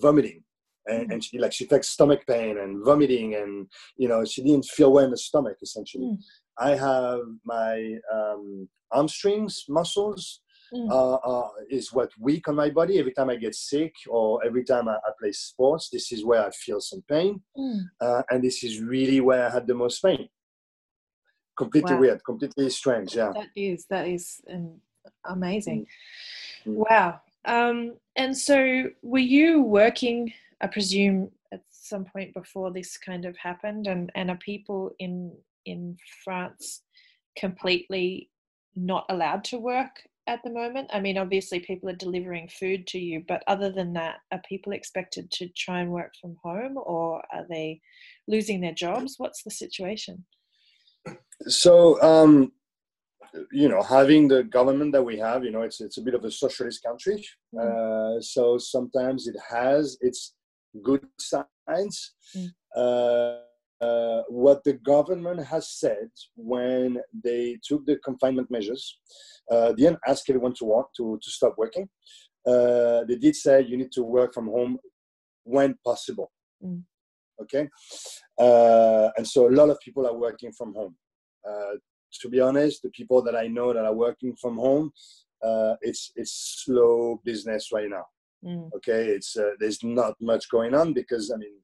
vomiting 0.00 0.43
and, 0.86 1.08
mm. 1.08 1.12
and 1.12 1.24
she 1.24 1.38
like 1.38 1.52
she 1.52 1.66
felt 1.66 1.84
stomach 1.84 2.26
pain 2.26 2.58
and 2.58 2.84
vomiting 2.84 3.34
and 3.34 3.66
you 3.96 4.08
know 4.08 4.24
she 4.24 4.42
didn't 4.42 4.64
feel 4.64 4.92
well 4.92 5.04
in 5.04 5.10
the 5.10 5.16
stomach 5.16 5.56
essentially 5.62 6.06
mm. 6.06 6.18
i 6.58 6.70
have 6.70 7.20
my 7.44 7.94
um, 8.12 8.68
hamstrings 8.92 9.64
muscles 9.68 10.40
mm. 10.72 10.90
uh, 10.90 11.14
uh, 11.14 11.48
is 11.70 11.92
what 11.92 12.10
weak 12.20 12.48
on 12.48 12.54
my 12.54 12.70
body 12.70 12.98
every 12.98 13.12
time 13.12 13.30
i 13.30 13.36
get 13.36 13.54
sick 13.54 13.94
or 14.08 14.44
every 14.44 14.64
time 14.64 14.88
i, 14.88 14.94
I 14.94 15.10
play 15.18 15.32
sports 15.32 15.88
this 15.90 16.12
is 16.12 16.24
where 16.24 16.46
i 16.46 16.50
feel 16.50 16.80
some 16.80 17.02
pain 17.08 17.40
mm. 17.56 17.80
uh, 18.00 18.22
and 18.30 18.42
this 18.42 18.62
is 18.64 18.80
really 18.80 19.20
where 19.20 19.46
i 19.46 19.50
had 19.50 19.66
the 19.66 19.74
most 19.74 20.00
pain 20.02 20.28
completely 21.56 21.94
wow. 21.94 22.00
weird 22.00 22.24
completely 22.24 22.68
strange 22.70 23.14
yeah 23.14 23.32
that 23.34 23.48
is 23.56 23.86
that 23.88 24.08
is 24.08 24.40
um, 24.52 24.74
amazing 25.26 25.86
mm. 26.66 26.72
Mm. 26.72 26.90
wow 26.90 27.20
um, 27.46 27.96
and 28.16 28.36
so 28.36 28.84
were 29.02 29.18
you 29.18 29.62
working 29.62 30.32
I 30.64 30.66
presume 30.66 31.30
at 31.52 31.60
some 31.70 32.06
point 32.06 32.32
before 32.32 32.72
this 32.72 32.96
kind 32.96 33.26
of 33.26 33.36
happened, 33.36 33.86
and 33.86 34.10
and 34.14 34.30
are 34.30 34.38
people 34.38 34.92
in 34.98 35.36
in 35.66 35.98
France 36.24 36.82
completely 37.38 38.30
not 38.74 39.04
allowed 39.10 39.44
to 39.44 39.58
work 39.58 39.90
at 40.26 40.40
the 40.42 40.50
moment? 40.50 40.88
I 40.90 41.00
mean, 41.00 41.18
obviously 41.18 41.60
people 41.60 41.90
are 41.90 42.04
delivering 42.06 42.48
food 42.48 42.86
to 42.88 42.98
you, 42.98 43.22
but 43.28 43.42
other 43.46 43.70
than 43.70 43.92
that, 43.92 44.16
are 44.32 44.40
people 44.48 44.72
expected 44.72 45.30
to 45.32 45.48
try 45.48 45.80
and 45.80 45.90
work 45.90 46.12
from 46.18 46.34
home, 46.42 46.78
or 46.78 47.22
are 47.30 47.46
they 47.50 47.82
losing 48.26 48.62
their 48.62 48.72
jobs? 48.72 49.16
What's 49.18 49.42
the 49.42 49.50
situation? 49.50 50.24
So. 51.46 52.00
Um 52.02 52.52
you 53.50 53.68
know, 53.68 53.82
having 53.82 54.28
the 54.28 54.44
government 54.44 54.92
that 54.92 55.02
we 55.02 55.18
have, 55.18 55.44
you 55.44 55.50
know, 55.50 55.62
it's 55.62 55.80
it's 55.80 55.98
a 55.98 56.02
bit 56.02 56.14
of 56.14 56.24
a 56.24 56.30
socialist 56.30 56.84
country. 56.84 57.18
Mm. 57.52 57.60
Uh, 57.64 58.20
so 58.20 58.58
sometimes 58.58 59.26
it 59.26 59.34
has 59.50 59.98
its 60.00 60.34
good 60.82 61.06
signs. 61.18 62.14
Mm. 62.36 62.48
Uh, 62.76 63.38
uh, 63.80 64.22
what 64.28 64.62
the 64.64 64.74
government 64.74 65.44
has 65.44 65.68
said 65.68 66.08
when 66.36 66.98
they 67.22 67.58
took 67.62 67.84
the 67.84 67.96
confinement 67.96 68.50
measures, 68.50 68.98
uh, 69.50 69.68
they 69.72 69.82
didn't 69.82 69.98
ask 70.06 70.28
everyone 70.30 70.54
to 70.54 70.64
work 70.64 70.86
to, 70.96 71.18
to 71.22 71.30
stop 71.30 71.54
working. 71.58 71.88
Uh, 72.46 73.04
they 73.04 73.16
did 73.16 73.34
say 73.34 73.62
you 73.62 73.76
need 73.76 73.92
to 73.92 74.02
work 74.02 74.32
from 74.32 74.46
home 74.46 74.78
when 75.42 75.74
possible. 75.84 76.30
Mm. 76.64 76.82
Okay, 77.42 77.68
uh, 78.38 79.10
and 79.16 79.26
so 79.26 79.48
a 79.48 79.54
lot 79.60 79.68
of 79.68 79.78
people 79.80 80.06
are 80.06 80.16
working 80.16 80.52
from 80.52 80.72
home. 80.72 80.94
Uh, 81.46 81.74
to 82.22 82.28
be 82.28 82.40
honest, 82.40 82.80
the 82.82 82.90
people 82.90 83.22
that 83.22 83.34
I 83.34 83.48
know 83.48 83.72
that 83.74 83.84
are 83.84 83.94
working 83.94 84.36
from 84.40 84.56
home, 84.56 84.92
it's 85.82 86.12
it's 86.14 86.62
slow 86.64 87.20
business 87.24 87.70
right 87.72 87.90
now. 87.90 88.04
Mm. 88.44 88.70
Okay, 88.76 89.06
it's 89.06 89.36
uh, 89.36 89.52
there's 89.58 89.82
not 89.82 90.14
much 90.20 90.48
going 90.50 90.74
on 90.74 90.92
because 90.92 91.30
I 91.30 91.36
mean, 91.36 91.54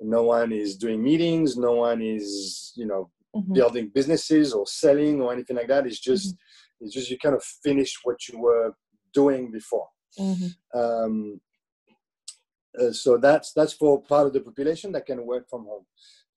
no 0.00 0.22
one 0.24 0.52
is 0.52 0.76
doing 0.76 1.02
meetings, 1.02 1.56
no 1.56 1.72
one 1.72 2.00
is 2.00 2.72
you 2.76 2.86
know 2.86 3.10
mm-hmm. 3.34 3.52
building 3.52 3.90
businesses 3.94 4.52
or 4.52 4.66
selling 4.66 5.20
or 5.20 5.32
anything 5.32 5.56
like 5.56 5.68
that. 5.68 5.86
It's 5.86 6.00
just 6.00 6.34
mm-hmm. 6.34 6.86
it's 6.86 6.94
just 6.94 7.10
you 7.10 7.18
kind 7.18 7.34
of 7.34 7.44
finish 7.62 7.98
what 8.04 8.28
you 8.28 8.38
were 8.38 8.74
doing 9.12 9.50
before. 9.50 9.88
Mm-hmm. 10.18 10.78
Um, 10.78 11.40
uh, 12.80 12.92
so 12.92 13.18
that's 13.18 13.52
that's 13.52 13.72
for 13.72 14.02
part 14.02 14.26
of 14.26 14.32
the 14.32 14.40
population 14.40 14.92
that 14.92 15.06
can 15.06 15.24
work 15.26 15.48
from 15.48 15.64
home. 15.64 15.86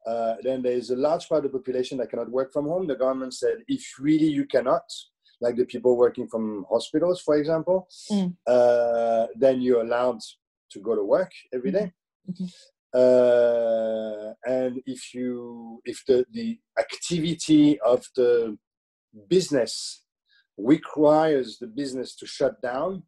Uh, 0.05 0.35
then 0.41 0.61
there 0.61 0.73
is 0.73 0.89
a 0.89 0.95
large 0.95 1.27
part 1.27 1.45
of 1.45 1.51
the 1.51 1.57
population 1.57 1.97
that 1.97 2.09
cannot 2.09 2.31
work 2.31 2.53
from 2.53 2.65
home. 2.65 2.87
The 2.87 2.95
government 2.95 3.33
said 3.33 3.57
if 3.67 3.83
really 3.99 4.27
you 4.27 4.45
cannot, 4.45 4.83
like 5.41 5.55
the 5.55 5.65
people 5.65 5.97
working 5.97 6.27
from 6.27 6.65
hospitals, 6.69 7.21
for 7.21 7.37
example, 7.37 7.87
mm. 8.11 8.35
uh, 8.47 9.27
then 9.35 9.61
you're 9.61 9.81
allowed 9.81 10.19
to 10.71 10.79
go 10.79 10.95
to 10.95 11.03
work 11.03 11.31
every 11.53 11.71
day. 11.71 11.91
Mm-hmm. 12.29 12.45
Uh, 12.93 14.33
and 14.45 14.81
if 14.85 15.13
you 15.13 15.81
if 15.85 16.03
the, 16.07 16.25
the 16.31 16.57
activity 16.79 17.79
of 17.81 18.05
the 18.15 18.57
business 19.29 20.03
requires 20.57 21.59
the 21.59 21.67
business 21.67 22.15
to 22.15 22.25
shut 22.25 22.59
down, 22.61 23.03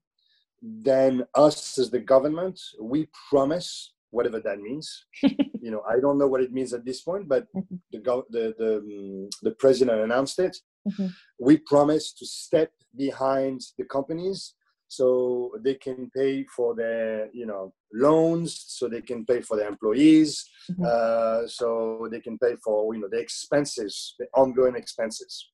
then 0.61 1.23
us 1.35 1.77
as 1.79 1.89
the 1.89 1.99
government, 1.99 2.59
we 2.79 3.07
promise 3.29 3.93
whatever 4.11 4.39
that 4.39 4.59
means. 4.59 5.05
you 5.23 5.71
know, 5.71 5.83
I 5.89 5.99
don't 5.99 6.17
know 6.17 6.27
what 6.27 6.41
it 6.41 6.51
means 6.51 6.73
at 6.73 6.85
this 6.85 7.01
point, 7.01 7.27
but 7.27 7.45
mm-hmm. 7.55 7.75
the 7.91 8.23
the 8.29 8.55
the, 8.57 8.77
um, 8.77 9.29
the 9.43 9.51
president 9.51 10.01
announced 10.01 10.39
it. 10.39 10.57
Mm-hmm. 10.87 11.07
We 11.39 11.57
promise 11.57 12.13
to 12.13 12.25
step 12.25 12.71
behind 12.95 13.61
the 13.77 13.85
companies 13.85 14.55
so 14.89 15.51
they 15.63 15.75
can 15.75 16.09
pay 16.15 16.43
for 16.55 16.75
their 16.75 17.29
you 17.31 17.45
know 17.45 17.71
loans 17.93 18.65
so 18.67 18.87
they 18.87 19.01
can 19.01 19.23
pay 19.23 19.39
for 19.39 19.55
their 19.55 19.69
employees 19.69 20.49
mm-hmm. 20.69 20.83
uh, 20.85 21.47
so 21.47 22.07
they 22.11 22.19
can 22.19 22.37
pay 22.39 22.55
for 22.63 22.93
you 22.93 23.01
know 23.01 23.07
the 23.09 23.19
expenses 23.19 24.15
the 24.17 24.25
ongoing 24.35 24.75
expenses 24.75 25.51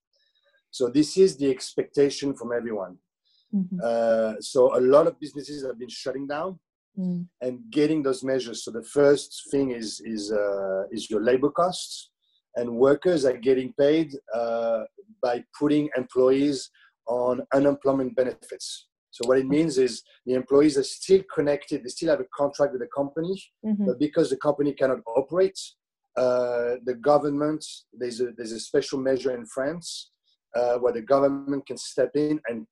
so 0.71 0.89
this 0.89 1.17
is 1.17 1.35
the 1.37 1.51
expectation 1.51 2.33
from 2.33 2.53
everyone 2.53 2.97
mm-hmm. 3.53 3.77
uh, 3.83 4.35
so 4.39 4.77
a 4.77 4.79
lot 4.79 5.05
of 5.05 5.19
businesses 5.19 5.65
have 5.65 5.77
been 5.77 5.89
shutting 5.89 6.25
down 6.25 6.57
mm. 6.97 7.25
and 7.41 7.59
getting 7.69 8.03
those 8.03 8.23
measures 8.23 8.63
so 8.63 8.71
the 8.71 8.83
first 8.83 9.43
thing 9.51 9.71
is 9.71 10.01
is 10.05 10.31
uh, 10.31 10.83
is 10.91 11.09
your 11.09 11.21
labor 11.21 11.49
costs 11.49 12.09
and 12.55 12.69
workers 12.69 13.25
are 13.25 13.37
getting 13.37 13.73
paid 13.73 14.15
uh, 14.33 14.83
by 15.21 15.43
putting 15.59 15.89
employees 15.97 16.69
on 17.07 17.41
unemployment 17.53 18.15
benefits. 18.15 18.87
So 19.11 19.27
what 19.27 19.37
it 19.37 19.47
means 19.47 19.77
is 19.77 20.03
the 20.25 20.33
employees 20.33 20.77
are 20.77 20.83
still 20.83 21.21
connected; 21.33 21.83
they 21.83 21.89
still 21.89 22.09
have 22.09 22.19
a 22.19 22.25
contract 22.35 22.73
with 22.73 22.81
the 22.81 22.89
company, 22.95 23.41
mm-hmm. 23.65 23.85
but 23.85 23.99
because 23.99 24.29
the 24.29 24.37
company 24.37 24.73
cannot 24.73 24.99
operate, 25.07 25.59
uh, 26.17 26.75
the 26.85 26.97
government 27.01 27.63
there's 27.93 28.19
a 28.19 28.31
there's 28.35 28.51
a 28.51 28.59
special 28.59 28.99
measure 28.99 29.33
in 29.35 29.45
France 29.45 30.11
uh, 30.55 30.75
where 30.79 30.93
the 30.93 31.01
government 31.01 31.65
can 31.65 31.77
step 31.77 32.11
in 32.15 32.41
and 32.47 32.67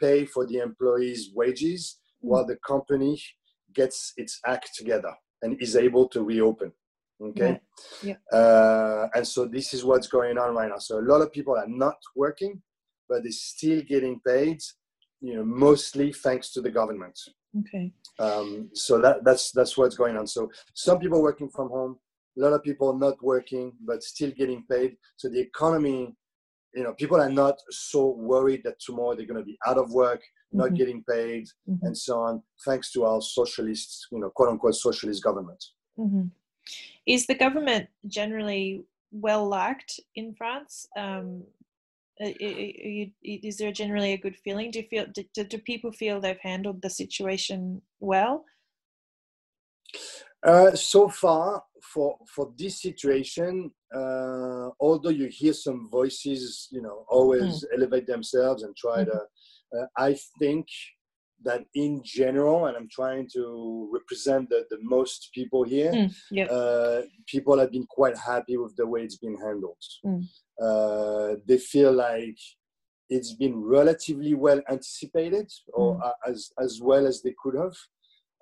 pay 0.00 0.24
for 0.24 0.46
the 0.46 0.58
employees' 0.58 1.30
wages. 1.34 1.98
While 2.26 2.46
the 2.46 2.58
company 2.72 3.20
gets 3.74 4.12
its 4.16 4.40
act 4.46 4.70
together 4.74 5.14
and 5.42 5.60
is 5.60 5.76
able 5.76 6.08
to 6.08 6.22
reopen 6.22 6.72
okay 7.28 7.58
yeah. 8.02 8.14
yeah. 8.32 8.38
Uh, 8.38 9.08
and 9.14 9.26
so 9.26 9.46
this 9.46 9.72
is 9.74 9.84
what's 9.84 10.08
going 10.16 10.36
on 10.38 10.54
right 10.54 10.68
now 10.68 10.78
so 10.78 10.98
a 10.98 11.08
lot 11.12 11.22
of 11.22 11.32
people 11.32 11.54
are 11.56 11.68
not 11.68 11.96
working 12.14 12.62
but 13.08 13.22
they're 13.22 13.32
still 13.32 13.82
getting 13.82 14.20
paid. 14.26 14.60
You 15.20 15.36
know, 15.36 15.44
mostly 15.44 16.12
thanks 16.12 16.52
to 16.52 16.60
the 16.60 16.70
government. 16.70 17.18
Okay. 17.60 17.92
Um, 18.18 18.68
so 18.74 19.00
that 19.00 19.24
that's 19.24 19.50
that's 19.52 19.76
what's 19.76 19.96
going 19.96 20.16
on. 20.16 20.26
So 20.26 20.50
some 20.74 20.98
people 20.98 21.22
working 21.22 21.48
from 21.48 21.68
home, 21.68 21.96
a 22.38 22.42
lot 22.42 22.52
of 22.52 22.62
people 22.62 22.96
not 22.96 23.22
working 23.22 23.72
but 23.84 24.02
still 24.02 24.30
getting 24.30 24.64
paid. 24.70 24.96
So 25.16 25.28
the 25.28 25.40
economy, 25.40 26.14
you 26.74 26.82
know, 26.82 26.92
people 26.94 27.20
are 27.20 27.30
not 27.30 27.56
so 27.70 28.14
worried 28.18 28.62
that 28.64 28.78
tomorrow 28.80 29.14
they're 29.14 29.26
going 29.26 29.40
to 29.40 29.44
be 29.44 29.58
out 29.66 29.78
of 29.78 29.90
work, 29.90 30.20
not 30.52 30.70
Mhm. 30.70 30.76
getting 30.76 31.04
paid, 31.04 31.48
Mhm. 31.68 31.78
and 31.82 31.96
so 31.96 32.20
on, 32.20 32.42
thanks 32.64 32.92
to 32.92 33.04
our 33.04 33.20
socialist, 33.20 34.06
you 34.12 34.18
know, 34.18 34.30
quote 34.30 34.48
unquote 34.50 34.74
socialist 34.74 35.22
government. 35.22 35.62
hmm 35.96 36.26
Is 37.06 37.26
the 37.26 37.34
government 37.34 37.88
generally 38.06 38.84
well 39.12 39.46
liked 39.48 40.00
in 40.14 40.34
France? 40.34 40.86
Um, 40.96 41.44
is 42.18 43.56
there 43.58 43.72
generally 43.72 44.12
a 44.12 44.18
good 44.18 44.36
feeling? 44.36 44.70
Do 44.70 44.80
you 44.80 44.86
feel 44.88 45.06
do, 45.12 45.44
do 45.44 45.58
people 45.58 45.92
feel 45.92 46.20
they've 46.20 46.38
handled 46.40 46.82
the 46.82 46.90
situation 46.90 47.82
well? 48.00 48.44
Uh, 50.42 50.74
so 50.74 51.08
far, 51.08 51.62
for 51.82 52.18
for 52.34 52.52
this 52.58 52.80
situation, 52.80 53.70
uh, 53.94 54.70
although 54.80 55.10
you 55.10 55.26
hear 55.26 55.52
some 55.52 55.88
voices, 55.90 56.68
you 56.70 56.82
know, 56.82 57.04
always 57.08 57.64
elevate 57.74 58.06
themselves 58.06 58.62
and 58.62 58.74
try 58.76 59.02
Mhm. 59.02 59.06
to, 59.06 59.18
I 59.96 60.16
think 60.38 60.66
that 61.44 61.64
in 61.74 62.00
general, 62.04 62.66
and 62.66 62.76
I'm 62.76 62.88
trying 62.90 63.28
to 63.34 63.90
represent 63.92 64.48
the, 64.48 64.64
the 64.70 64.78
most 64.82 65.30
people 65.34 65.64
here, 65.64 65.92
Mm, 65.92 66.14
yeah. 66.30 66.46
uh, 66.46 67.02
people 67.26 67.58
have 67.58 67.70
been 67.70 67.86
quite 67.86 68.16
happy 68.16 68.56
with 68.56 68.74
the 68.76 68.86
way 68.86 69.02
it's 69.02 69.18
been 69.18 69.36
handled. 69.36 69.82
Mm. 70.04 70.22
Uh, 70.60 71.36
they 71.46 71.58
feel 71.58 71.92
like 71.92 72.38
it's 73.10 73.34
been 73.34 73.56
relatively 73.62 74.34
well 74.34 74.60
anticipated, 74.68 75.48
or 75.74 75.96
Mm. 75.96 76.06
uh, 76.06 76.30
as 76.30 76.50
as 76.58 76.80
well 76.82 77.06
as 77.06 77.22
they 77.22 77.34
could 77.42 77.54
have. 77.54 77.76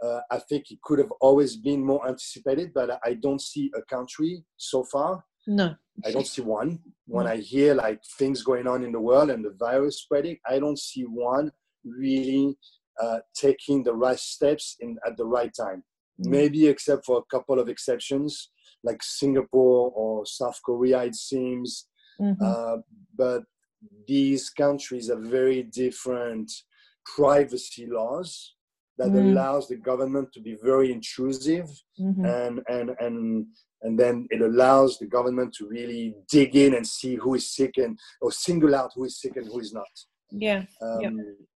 Uh, 0.02 0.20
I 0.30 0.38
think 0.48 0.70
it 0.70 0.80
could 0.82 0.98
have 0.98 1.12
always 1.20 1.56
been 1.56 1.82
more 1.84 2.06
anticipated, 2.06 2.72
but 2.74 2.88
I 3.04 3.14
don't 3.14 3.40
see 3.40 3.70
a 3.74 3.82
country 3.94 4.44
so 4.56 4.84
far. 4.84 5.24
No. 5.46 5.74
I 6.04 6.10
don't 6.10 6.26
see 6.26 6.42
one. 6.42 6.80
When 7.06 7.26
I 7.26 7.36
hear 7.36 7.74
like 7.74 8.02
things 8.18 8.42
going 8.42 8.66
on 8.66 8.82
in 8.82 8.92
the 8.92 9.00
world 9.00 9.30
and 9.30 9.44
the 9.44 9.54
virus 9.58 10.00
spreading, 10.00 10.38
I 10.46 10.58
don't 10.58 10.78
see 10.78 11.02
one 11.02 11.52
really 11.84 12.56
uh, 13.00 13.18
taking 13.34 13.82
the 13.82 13.94
right 13.94 14.18
steps 14.18 14.76
in 14.80 14.96
at 15.06 15.16
the 15.16 15.24
right 15.24 15.52
time. 15.54 15.84
Mm. 16.20 16.30
Maybe 16.30 16.66
except 16.66 17.04
for 17.04 17.18
a 17.18 17.36
couple 17.36 17.58
of 17.58 17.68
exceptions, 17.68 18.50
like 18.82 19.02
Singapore 19.02 19.92
or 19.94 20.26
South 20.26 20.60
Korea, 20.64 21.04
it 21.04 21.14
seems. 21.14 21.88
Mhm. 22.20 22.36
Uh, 22.40 22.78
but 23.16 23.42
these 24.06 24.50
countries 24.50 25.08
have 25.08 25.20
very 25.20 25.62
different 25.62 26.50
privacy 27.04 27.86
laws 27.86 28.54
that 28.98 29.10
Mm. 29.10 29.20
allows 29.32 29.66
the 29.68 29.76
government 29.76 30.32
to 30.32 30.40
be 30.40 30.54
very 30.62 30.92
intrusive 30.92 31.68
Mhm. 31.98 32.24
and 32.36 32.54
and 32.68 32.88
and 33.00 33.46
and 33.82 33.98
then 33.98 34.26
it 34.30 34.40
allows 34.40 34.98
the 34.98 35.06
government 35.06 35.52
to 35.54 35.66
really 35.68 36.14
dig 36.30 36.56
in 36.56 36.74
and 36.74 36.86
see 36.86 37.14
who 37.16 37.34
is 37.34 37.50
sick 37.54 37.76
and 37.76 37.98
or 38.22 38.30
single 38.32 38.74
out 38.74 38.90
who 38.94 39.04
is 39.04 39.20
sick 39.20 39.36
and 39.36 39.46
who 39.46 39.58
is 39.60 39.72
not. 39.72 39.92
Yeah. 40.30 40.64
Um, 40.80 41.00
Yep. 41.02 41.12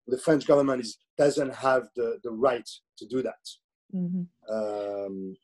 The 0.08 0.18
French 0.18 0.46
government 0.46 0.80
is, 0.84 0.98
doesn't 1.16 1.52
have 1.54 1.88
the, 1.96 2.18
the 2.22 2.30
right 2.30 2.68
to 2.98 3.06
do 3.06 3.22
that. 3.22 3.44
hmm 3.92 4.22
Um, 4.48 5.36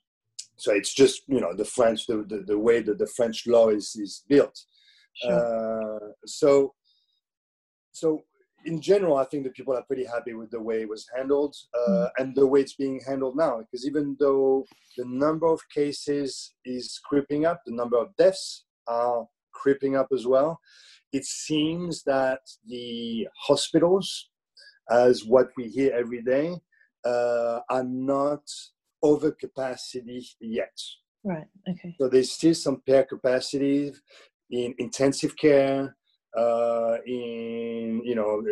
so 0.57 0.73
it's 0.73 0.93
just 0.95 1.23
you 1.29 1.41
know 1.41 1.53
the 1.55 1.65
French 1.77 2.07
the, 2.07 2.17
the, 2.29 2.39
the 2.53 2.59
way 2.59 2.81
that 2.83 2.99
the 2.99 3.07
French 3.19 3.47
law 3.47 3.69
is 3.71 3.87
is 3.97 4.13
built. 4.29 4.57
Sure. 5.15 5.33
Uh, 5.33 6.09
so 6.27 6.75
so 7.93 8.25
in 8.65 8.81
general, 8.81 9.17
I 9.17 9.25
think 9.25 9.45
the 9.45 9.51
people 9.51 9.75
are 9.75 9.83
pretty 9.83 10.05
happy 10.05 10.35
with 10.35 10.51
the 10.51 10.61
way 10.61 10.83
it 10.83 10.89
was 10.89 11.07
handled 11.15 11.55
uh, 11.79 12.09
and 12.19 12.35
the 12.35 12.47
way 12.47 12.61
it's 12.61 12.75
being 12.75 13.01
handled 13.07 13.37
now. 13.37 13.59
Because 13.59 13.87
even 13.87 14.17
though 14.19 14.65
the 14.97 15.05
number 15.07 15.47
of 15.47 15.61
cases 15.69 16.55
is 16.65 17.01
creeping 17.05 17.45
up, 17.47 17.61
the 17.65 17.75
number 17.75 17.99
of 17.99 18.17
deaths 18.17 18.65
are 18.87 19.27
creeping 19.53 19.97
up 19.97 20.09
as 20.13 20.27
well. 20.27 20.61
It 21.13 21.25
seems 21.25 22.03
that 22.05 22.41
the 22.67 23.29
hospitals, 23.39 24.31
as 24.91 25.25
what 25.25 25.49
we 25.57 25.69
hear 25.69 25.93
every 25.95 26.23
day, 26.23 26.57
uh, 27.05 27.61
are 27.69 27.85
not 27.85 28.43
over 29.03 29.31
capacity 29.31 30.27
yet. 30.41 30.77
right. 31.23 31.47
Okay. 31.69 31.95
So 32.01 32.09
there's 32.09 32.33
still 32.33 32.55
some 32.55 32.83
pair 32.87 33.05
capacity 33.05 33.93
in 34.51 34.75
intensive 34.79 35.37
care, 35.37 35.97
uh, 36.37 36.97
in 37.07 38.03
you 38.05 38.15
know 38.15 38.43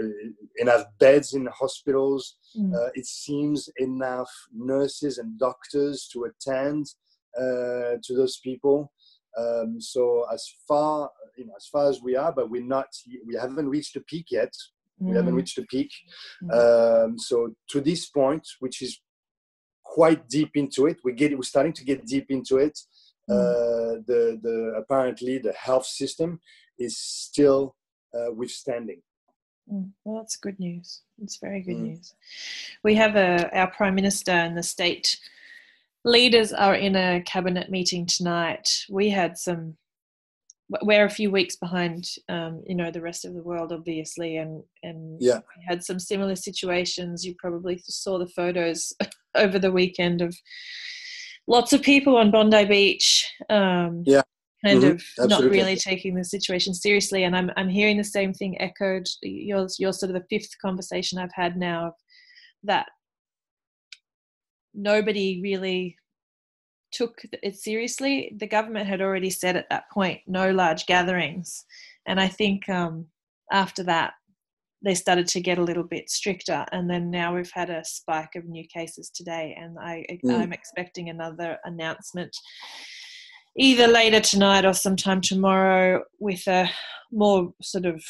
enough 0.56 0.84
beds 0.98 1.34
in 1.34 1.46
hospitals. 1.46 2.36
Mm. 2.56 2.74
Uh, 2.74 2.90
it 2.94 3.06
seems 3.06 3.68
enough 3.78 4.30
nurses 4.54 5.18
and 5.18 5.38
doctors 5.38 6.08
to 6.12 6.24
attend 6.24 6.86
uh, 7.38 7.96
to 8.02 8.14
those 8.16 8.38
people. 8.38 8.92
Um, 9.38 9.80
so 9.80 10.26
as 10.32 10.46
far 10.68 11.10
you 11.36 11.46
know, 11.46 11.54
as 11.56 11.66
far 11.66 11.88
as 11.88 12.02
we 12.02 12.16
are, 12.16 12.32
but 12.32 12.50
we're 12.50 12.64
not. 12.64 12.88
We 13.26 13.34
haven't 13.34 13.68
reached 13.68 13.94
the 13.94 14.00
peak 14.00 14.26
yet. 14.30 14.52
We 14.98 15.16
haven't 15.16 15.34
Mm. 15.34 15.38
reached 15.38 15.56
the 15.56 15.66
peak. 15.66 15.90
Mm. 16.42 17.04
Um, 17.04 17.18
so 17.18 17.54
to 17.70 17.80
this 17.80 18.08
point, 18.08 18.46
which 18.60 18.82
is 18.82 19.00
quite 19.82 20.28
deep 20.28 20.50
into 20.54 20.86
it, 20.86 20.98
we 21.04 21.12
get 21.12 21.36
we're 21.36 21.42
starting 21.42 21.72
to 21.72 21.84
get 21.84 22.06
deep 22.06 22.26
into 22.30 22.58
it. 22.58 22.78
Mm. 23.28 23.34
Uh, 23.34 23.92
the 24.06 24.38
the 24.42 24.56
apparently 24.76 25.38
the 25.38 25.52
health 25.52 25.86
system 25.86 26.40
is 26.78 26.98
still 26.98 27.74
uh, 28.14 28.32
withstanding. 28.32 29.00
Mm, 29.72 29.90
Well, 30.04 30.16
that's 30.20 30.36
good 30.36 30.58
news. 30.58 31.02
It's 31.22 31.38
very 31.38 31.60
good 31.62 31.76
Mm. 31.76 31.88
news. 31.90 32.14
We 32.82 32.94
have 32.96 33.16
a 33.16 33.50
our 33.56 33.70
prime 33.70 33.94
minister 33.94 34.32
and 34.32 34.56
the 34.56 34.62
state 34.62 35.18
leaders 36.04 36.52
are 36.52 36.74
in 36.74 36.96
a 36.96 37.22
cabinet 37.22 37.70
meeting 37.70 38.06
tonight. 38.06 38.68
We 38.90 39.10
had 39.10 39.38
some. 39.38 39.76
We're 40.82 41.04
a 41.04 41.10
few 41.10 41.30
weeks 41.30 41.56
behind, 41.56 42.08
um, 42.30 42.62
you 42.66 42.74
know, 42.74 42.90
the 42.90 43.02
rest 43.02 43.26
of 43.26 43.34
the 43.34 43.42
world, 43.42 43.72
obviously, 43.72 44.36
and 44.38 44.64
and 44.82 45.20
Yeah. 45.20 45.40
we 45.56 45.64
had 45.68 45.84
some 45.84 45.98
similar 46.00 46.34
situations. 46.34 47.24
You 47.26 47.34
probably 47.38 47.78
saw 47.86 48.18
the 48.18 48.28
photos 48.28 48.92
over 49.34 49.58
the 49.58 49.70
weekend 49.72 50.22
of 50.22 50.34
lots 51.46 51.72
of 51.72 51.82
people 51.82 52.16
on 52.16 52.30
Bondi 52.30 52.64
Beach. 52.64 53.30
Um, 53.50 54.02
Yeah. 54.06 54.22
Kind 54.64 54.82
Mhm, 54.82 54.94
of 54.94 55.28
not 55.28 55.44
really 55.44 55.76
taking 55.76 56.14
the 56.14 56.24
situation 56.24 56.74
seriously 56.74 57.24
and 57.24 57.36
I'm 57.36 57.50
I'm 57.56 57.68
hearing 57.68 57.96
the 57.96 58.04
same 58.04 58.32
thing 58.32 58.60
echoed. 58.60 59.06
You're 59.22 59.68
you're 59.78 59.92
sort 59.92 60.10
of 60.10 60.20
the 60.20 60.26
fifth 60.30 60.56
conversation 60.60 61.18
I've 61.18 61.34
had 61.34 61.56
now 61.56 61.88
of 61.88 61.94
that 62.64 62.86
nobody 64.74 65.40
really 65.42 65.96
took 66.92 67.22
it 67.42 67.56
seriously. 67.56 68.34
The 68.38 68.46
government 68.46 68.86
had 68.86 69.00
already 69.00 69.30
said 69.30 69.56
at 69.56 69.68
that 69.70 69.90
point 69.90 70.20
no 70.26 70.50
large 70.50 70.86
gatherings. 70.86 71.64
And 72.06 72.20
I 72.20 72.28
think 72.28 72.68
um, 72.68 73.06
after 73.50 73.82
that 73.84 74.12
they 74.84 74.94
started 74.94 75.28
to 75.28 75.40
get 75.40 75.58
a 75.58 75.62
little 75.62 75.84
bit 75.84 76.10
stricter 76.10 76.66
and 76.72 76.90
then 76.90 77.10
now 77.10 77.34
we've 77.34 77.52
had 77.52 77.70
a 77.70 77.84
spike 77.84 78.34
of 78.34 78.44
new 78.46 78.66
cases 78.66 79.10
today 79.10 79.56
and 79.58 79.78
I 79.78 80.04
Mm. 80.24 80.42
I'm 80.42 80.52
expecting 80.52 81.08
another 81.08 81.58
announcement 81.64 82.36
either 83.56 83.86
later 83.86 84.20
tonight 84.20 84.64
or 84.64 84.72
sometime 84.72 85.20
tomorrow 85.20 86.02
with 86.18 86.46
a 86.46 86.68
more 87.10 87.52
sort 87.62 87.84
of 87.86 88.02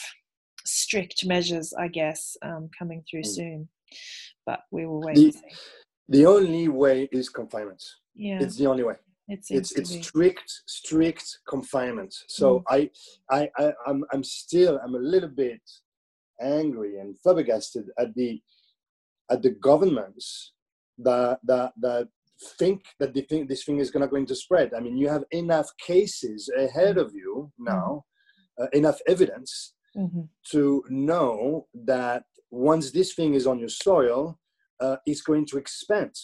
strict 0.65 1.25
measures, 1.27 1.73
I 1.73 1.89
guess, 1.89 2.37
um, 2.43 2.71
coming 2.79 3.05
through 3.11 3.23
Mm. 3.23 3.27
soon. 3.35 3.69
But 4.47 4.61
we 4.71 4.87
will 4.87 5.01
wait 5.01 5.17
The- 5.17 5.25
and 5.25 5.35
see. 5.35 5.41
The 6.09 6.27
only 6.27 6.69
way 6.69 7.09
is 7.13 7.29
confinement. 7.29 7.83
Yeah, 8.15 8.43
It's 8.43 8.57
the 8.57 8.67
only 8.67 8.83
way. 8.85 8.97
it 9.29 9.45
It's 9.51 9.73
it's 9.73 9.93
be. 9.93 10.03
strict 10.03 10.51
strict 10.67 11.39
confinement. 11.49 12.13
So 12.29 12.61
Mm. 12.61 12.65
I 12.69 12.91
I 13.31 13.51
I 13.59 13.73
I'm 13.87 14.05
I'm 14.13 14.25
still 14.25 14.79
I'm 14.85 14.95
a 14.95 14.99
little 14.99 15.29
bit 15.31 15.63
angry 16.41 16.99
and 16.99 17.19
flabbergasted 17.21 17.87
at 17.99 18.15
the 18.15 18.41
at 19.31 19.43
the 19.43 19.51
governments 19.51 20.53
that 20.99 21.39
that 21.45 21.73
that 21.81 22.09
think 22.59 22.83
that 23.01 23.15
they 23.15 23.23
think 23.23 23.49
this 23.49 23.65
thing 23.65 23.79
is 23.79 23.91
gonna 23.91 24.09
going 24.09 24.27
to 24.27 24.35
spread. 24.35 24.75
I 24.75 24.81
mean, 24.81 24.97
you 24.97 25.09
have 25.09 25.25
enough 25.31 25.69
cases 25.79 26.51
ahead 26.57 26.99
of 26.99 27.13
you 27.15 27.53
now, 27.59 28.05
uh, 28.61 28.67
enough 28.73 28.99
evidence 29.07 29.75
Mhm. 29.97 30.29
to 30.53 30.85
know 30.89 31.69
that 31.75 32.25
once 32.51 32.91
this 32.91 33.15
thing 33.15 33.35
is 33.35 33.47
on 33.47 33.59
your 33.59 33.69
soil, 33.69 34.39
uh, 34.81 34.97
it's 35.07 35.23
going 35.23 35.47
to 35.47 35.59
expand. 35.59 36.15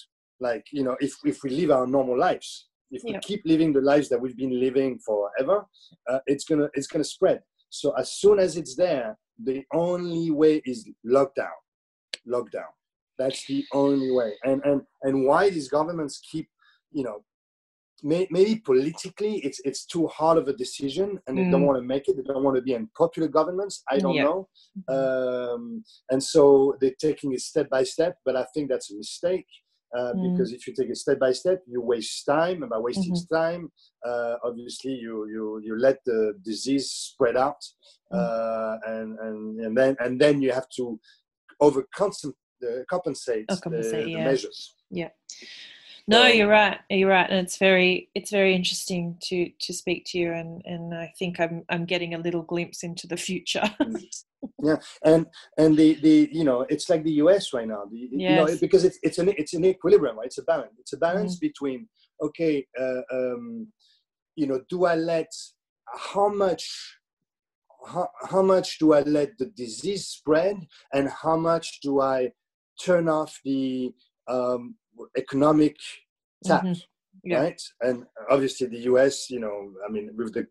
Like 0.40 0.64
you 0.72 0.84
know, 0.84 0.96
if 1.00 1.12
if 1.24 1.42
we 1.42 1.50
live 1.50 1.70
our 1.70 1.86
normal 1.86 2.16
lives, 2.18 2.68
if 2.90 3.02
we 3.04 3.12
Yeah. 3.12 3.20
keep 3.28 3.42
living 3.44 3.72
the 3.72 3.80
lives 3.92 4.08
that 4.10 4.20
we've 4.20 4.36
been 4.36 4.58
living 4.66 4.98
forever, 5.00 5.66
uh, 6.10 6.20
it's 6.26 6.44
gonna 6.44 6.68
it's 6.74 6.86
gonna 6.86 7.04
spread. 7.16 7.42
So 7.70 7.92
as 8.02 8.08
soon 8.22 8.38
as 8.38 8.56
it's 8.56 8.74
there, 8.76 9.18
the 9.50 9.64
only 9.72 10.30
way 10.30 10.54
is 10.64 10.88
lockdown. 11.04 11.58
Lockdown. 12.26 12.72
That's 13.18 13.44
the 13.46 13.64
only 13.72 14.10
way. 14.10 14.32
And 14.44 14.62
and 14.64 14.82
and 15.02 15.24
why 15.26 15.50
these 15.50 15.68
governments 15.68 16.20
keep, 16.30 16.48
you 16.92 17.04
know, 17.04 17.24
may, 18.02 18.26
maybe 18.30 18.56
politically 18.56 19.38
it's 19.38 19.60
it's 19.64 19.84
too 19.84 20.06
hard 20.06 20.38
of 20.38 20.46
a 20.48 20.52
decision 20.52 21.18
and 21.26 21.36
they 21.36 21.42
Mm. 21.42 21.50
don't 21.50 21.66
want 21.66 21.78
to 21.78 21.82
make 21.82 22.08
it 22.08 22.16
they 22.16 22.22
don't 22.22 22.44
want 22.44 22.56
to 22.56 22.62
be 22.62 22.74
unpopular 22.74 23.28
governments 23.28 23.82
i 23.90 23.98
don't 23.98 24.14
Yeah. 24.16 24.24
know 24.24 24.48
um, 24.88 25.84
and 26.10 26.22
so 26.22 26.76
they're 26.80 26.94
taking 27.00 27.32
it 27.32 27.40
step 27.40 27.68
by 27.68 27.82
step 27.82 28.16
but 28.24 28.36
i 28.36 28.44
think 28.54 28.68
that's 28.68 28.90
a 28.92 28.96
mistake 28.96 29.46
uh, 29.98 30.12
Mm. 30.14 30.22
because 30.22 30.52
if 30.52 30.66
you 30.66 30.74
take 30.74 30.90
it 30.90 30.96
step 30.96 31.18
by 31.18 31.32
step 31.32 31.62
you 31.66 31.80
waste 31.80 32.24
time 32.26 32.62
and 32.62 32.70
by 32.70 32.78
wasting 32.78 33.14
Mm-hmm. 33.14 33.34
time 33.34 33.72
uh, 34.06 34.34
obviously 34.44 34.92
you, 34.92 35.26
you 35.34 35.60
you 35.64 35.74
let 35.78 35.98
the 36.04 36.34
disease 36.44 36.90
spread 36.90 37.36
out 37.36 37.62
Mm. 38.12 38.18
uh, 38.18 38.76
and, 38.86 39.18
and 39.18 39.60
and 39.64 39.76
then 39.76 39.96
and 40.00 40.20
then 40.20 40.40
you 40.40 40.52
have 40.52 40.68
to 40.76 40.84
over 41.60 41.82
compensate, 42.90 43.46
Oh, 43.48 43.56
compensate, 43.56 44.04
the, 44.04 44.10
yeah. 44.10 44.18
the 44.18 44.30
measures 44.30 44.74
Yeah. 44.90 45.08
No, 46.10 46.22
So- 46.22 46.28
you're 46.28 46.48
right. 46.48 46.78
You're 46.88 47.10
right, 47.10 47.28
and 47.28 47.38
it's 47.46 47.58
very 47.58 48.08
it's 48.14 48.30
very 48.30 48.54
interesting 48.54 49.18
to 49.28 49.50
to 49.64 49.72
speak 49.74 50.04
to 50.06 50.18
you, 50.18 50.32
and 50.32 50.62
and 50.64 50.94
I 50.94 51.12
think 51.18 51.38
I'm 51.38 51.64
I'm 51.68 51.84
getting 51.84 52.14
a 52.14 52.18
little 52.18 52.42
glimpse 52.42 52.82
into 52.82 53.06
the 53.06 53.16
future. 53.16 53.68
Yeah, 54.62 54.76
and 55.04 55.26
and 55.56 55.76
the 55.76 55.94
the 55.94 56.28
you 56.32 56.44
know 56.44 56.60
it's 56.68 56.88
like 56.88 57.02
the 57.02 57.16
US 57.24 57.52
right 57.52 57.66
now 57.66 57.82
the, 57.90 57.98
you 58.12 58.36
know 58.36 58.46
because 58.60 58.84
it's 58.84 58.98
it's 59.02 59.18
an 59.18 59.28
it's 59.40 59.52
an 59.54 59.64
equilibrium 59.64 60.16
right 60.16 60.26
it's 60.26 60.38
a 60.38 60.44
balance 60.44 60.74
it's 60.78 60.92
a 60.92 60.96
balance 60.96 61.36
Mm. 61.36 61.40
between 61.48 61.88
okay 62.22 62.64
uh, 62.80 63.02
um, 63.12 63.66
you 64.36 64.46
know 64.46 64.60
do 64.68 64.84
I 64.84 64.94
let 64.94 65.30
how 66.12 66.28
much 66.28 66.62
how, 67.92 68.08
how 68.30 68.42
much 68.42 68.78
do 68.78 68.92
I 68.92 69.00
let 69.18 69.30
the 69.38 69.46
disease 69.46 70.06
spread 70.06 70.56
and 70.92 71.08
how 71.08 71.36
much 71.36 71.80
do 71.80 72.00
I 72.00 72.30
turn 72.84 73.08
off 73.08 73.40
the 73.44 73.92
um, 74.28 74.74
economic 75.16 75.76
tap 76.44 76.64
Mhm. 76.64 76.82
Yeah. 77.24 77.40
right? 77.42 77.62
And 77.80 78.06
obviously, 78.30 78.66
the 78.68 78.80
US, 78.92 79.30
you 79.30 79.40
know, 79.40 79.72
I 79.86 79.90
mean, 79.90 80.10
with 80.16 80.34
the 80.34 80.46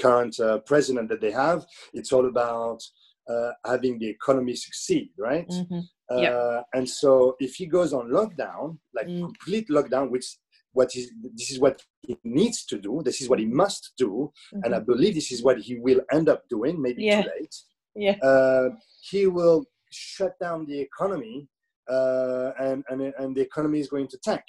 current 0.00 0.38
uh, 0.40 0.58
president 0.60 1.08
that 1.08 1.20
they 1.20 1.30
have, 1.32 1.66
it's 1.94 2.12
all 2.12 2.26
about 2.26 2.80
uh, 3.28 3.50
having 3.64 3.98
the 3.98 4.06
economy 4.08 4.54
succeed, 4.54 5.10
right? 5.18 5.48
Mhm. 5.48 5.82
Yeah. 6.10 6.30
Uh, 6.30 6.62
and 6.74 6.88
so, 6.88 7.34
if 7.40 7.54
he 7.56 7.66
goes 7.66 7.92
on 7.92 8.08
lockdown, 8.10 8.78
like 8.94 9.08
Mm. 9.08 9.20
complete 9.22 9.68
lockdown, 9.68 10.10
which 10.10 10.26
what 10.72 10.94
is 10.94 11.10
this 11.38 11.50
is 11.50 11.58
what 11.58 11.82
he 12.06 12.16
needs 12.22 12.64
to 12.66 12.78
do, 12.78 13.02
this 13.02 13.20
is 13.22 13.28
what 13.30 13.40
he 13.40 13.46
must 13.46 13.82
do, 13.96 14.30
and 14.62 14.74
I 14.74 14.78
Mhm. 14.80 14.86
believe 14.86 15.14
this 15.14 15.32
is 15.32 15.42
what 15.42 15.58
he 15.58 15.74
will 15.86 16.02
end 16.12 16.28
up 16.28 16.46
doing. 16.48 16.80
Maybe 16.80 17.02
Yeah. 17.02 17.22
too 17.22 17.30
late. 17.40 17.56
Yeah. 17.96 18.16
Uh, 18.30 18.68
he 19.10 19.26
will 19.26 19.64
shut 19.90 20.38
down 20.38 20.66
the 20.66 20.78
economy, 20.88 21.48
uh, 21.90 22.52
and, 22.58 22.84
and 22.88 23.00
and 23.18 23.36
the 23.36 23.40
economy 23.42 23.80
is 23.80 23.88
going 23.88 24.08
to 24.08 24.18
tank 24.18 24.42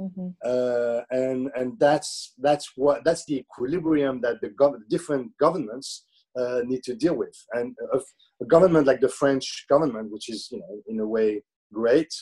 Mhm. 0.00 0.34
uh, 0.44 1.02
and 1.10 1.50
and 1.54 1.78
that's 1.78 2.32
that's 2.38 2.72
what 2.76 3.04
that's 3.04 3.24
the 3.26 3.36
equilibrium 3.44 4.20
that 4.22 4.40
the 4.40 4.48
gov- 4.60 4.80
different 4.88 5.36
governments 5.38 6.06
uh, 6.40 6.60
need 6.64 6.82
to 6.82 6.94
deal 6.94 7.14
with. 7.14 7.36
And 7.52 7.76
a, 7.92 7.98
a 8.42 8.46
government 8.46 8.86
like 8.86 9.00
the 9.02 9.08
French 9.08 9.66
government, 9.68 10.10
which 10.10 10.30
is 10.30 10.48
you 10.50 10.60
know 10.60 10.82
in 10.86 10.98
a 11.00 11.06
way 11.06 11.42
great, 11.74 12.12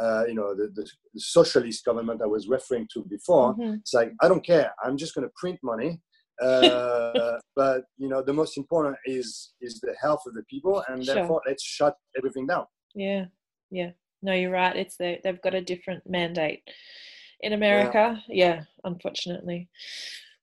uh, 0.00 0.24
you 0.26 0.34
know 0.34 0.54
the, 0.56 0.66
the, 0.74 0.84
socialist 1.18 1.84
government 1.84 2.20
I 2.22 2.26
was 2.26 2.48
referring 2.48 2.88
to 2.94 3.04
before. 3.08 3.54
Mhm. 3.54 3.78
It's 3.78 3.94
like 3.94 4.12
I 4.20 4.26
don't 4.28 4.44
care. 4.44 4.72
I'm 4.82 4.96
just 4.96 5.14
going 5.14 5.26
to 5.28 5.32
print 5.36 5.58
money. 5.62 6.00
Uh, 6.42 7.38
but 7.56 7.84
you 7.96 8.08
know 8.08 8.22
the 8.22 8.32
most 8.32 8.58
important 8.58 8.96
is 9.06 9.52
is 9.60 9.78
the 9.80 9.94
health 10.02 10.22
of 10.26 10.34
the 10.34 10.42
people, 10.50 10.82
and 10.88 11.04
Sure. 11.04 11.14
therefore 11.14 11.40
let's 11.46 11.62
shut 11.62 11.94
everything 12.18 12.46
down. 12.48 12.66
Yeah. 12.94 13.26
Yeah. 13.70 13.92
No, 14.22 14.32
you're 14.32 14.50
right. 14.50 14.76
It's 14.76 14.96
the, 14.96 15.18
they've 15.22 15.40
got 15.42 15.54
a 15.54 15.60
different 15.60 16.02
mandate 16.08 16.62
in 17.40 17.52
America. 17.52 18.22
Yeah, 18.28 18.62
unfortunately. 18.84 19.68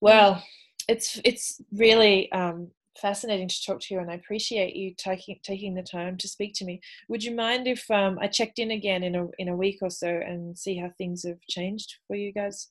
Well, 0.02 0.44
it's 0.88 1.20
it's 1.24 1.62
really 1.72 2.32
um, 2.32 2.72
fascinating 3.00 3.48
to 3.48 3.66
talk 3.66 3.80
to 3.82 3.94
you, 3.94 4.00
and 4.00 4.10
I 4.10 4.16
appreciate 4.16 4.76
you 4.76 4.94
taking 4.98 5.40
taking 5.44 5.76
the 5.76 5.84
time 5.84 6.18
to 6.18 6.28
speak 6.28 6.54
to 6.56 6.66
me. 6.66 6.82
Would 7.10 7.24
you 7.24 7.36
mind 7.36 7.68
if 7.68 7.90
um, 7.92 8.18
I 8.20 8.28
checked 8.28 8.60
in 8.60 8.72
again 8.72 9.04
in 9.04 9.16
a 9.16 9.28
in 9.38 9.50
a 9.50 9.56
week 9.56 9.80
or 9.82 9.90
so 9.90 10.08
and 10.08 10.58
see 10.58 10.78
how 10.78 10.92
things 10.98 11.24
have 11.26 11.40
changed 11.50 11.96
for 12.08 12.16
you 12.16 12.32
guys? 12.32 12.70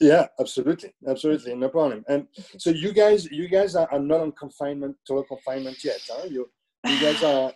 Yeah, 0.00 0.26
absolutely, 0.40 0.92
absolutely, 1.06 1.54
no 1.54 1.68
problem. 1.68 2.04
And 2.08 2.26
so 2.58 2.70
you 2.70 2.92
guys, 2.92 3.30
you 3.30 3.48
guys 3.48 3.76
are, 3.76 3.90
are 3.92 4.00
not 4.00 4.20
on 4.20 4.32
confinement, 4.32 4.96
total 5.06 5.22
confinement 5.24 5.82
yet, 5.84 6.00
huh? 6.08 6.26
You, 6.28 6.50
you 6.84 7.00
guys 7.00 7.22
are. 7.22 7.52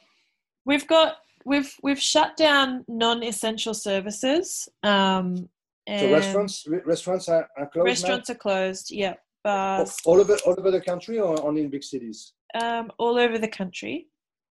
We've 0.64 0.86
got 0.86 1.16
we've 1.44 1.74
we've 1.82 2.00
shut 2.00 2.36
down 2.36 2.84
non-essential 2.88 3.74
services. 3.74 4.68
Um, 4.82 5.48
and 5.86 6.00
So 6.00 6.12
restaurants, 6.12 6.66
re- 6.66 6.82
restaurants 6.84 7.28
are, 7.28 7.48
are 7.56 7.66
closed 7.66 7.86
restaurants 7.86 8.30
are 8.30 8.34
closed. 8.34 8.90
Yeah, 8.90 9.10
now. 9.10 9.16
bars 9.44 9.96
all 10.04 10.20
over, 10.20 10.36
all 10.46 10.54
over 10.58 10.70
the 10.70 10.80
country, 10.80 11.18
or 11.18 11.42
only 11.42 11.62
in 11.62 11.70
big 11.70 11.84
cities? 11.84 12.32
um, 12.54 12.90
all 12.98 13.18
over 13.18 13.38
the 13.38 13.48
country. 13.48 14.08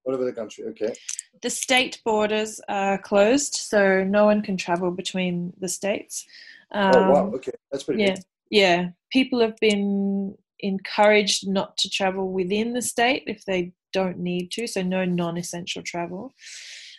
All 0.06 0.14
over 0.14 0.26
the 0.26 0.34
country. 0.34 0.66
Okay. 0.66 0.94
The 1.42 1.50
state 1.50 2.02
borders 2.04 2.60
are 2.68 2.98
closed, 2.98 3.56
so 3.56 4.04
no 4.04 4.26
one 4.26 4.42
can 4.42 4.58
travel 4.58 4.92
between 4.92 5.54
the 5.60 5.68
states. 5.68 6.26
Um, 6.72 6.92
oh 6.96 7.12
wow. 7.12 7.32
Okay, 7.36 7.52
that's 7.72 7.84
pretty 7.84 8.04
yeah, 8.04 8.16
good. 8.16 8.24
yeah. 8.50 8.90
People 9.12 9.40
have 9.40 9.56
been 9.62 10.36
encouraged 10.60 11.48
not 11.48 11.78
to 11.78 11.90
travel 11.90 12.32
within 12.32 12.74
the 12.74 12.82
state 12.82 13.24
if 13.28 13.44
they 13.46 13.72
don't 13.94 14.20
need 14.20 14.52
to, 14.52 14.68
so 14.68 14.82
no 14.82 15.06
non-essential 15.06 15.84
travel. 15.84 16.34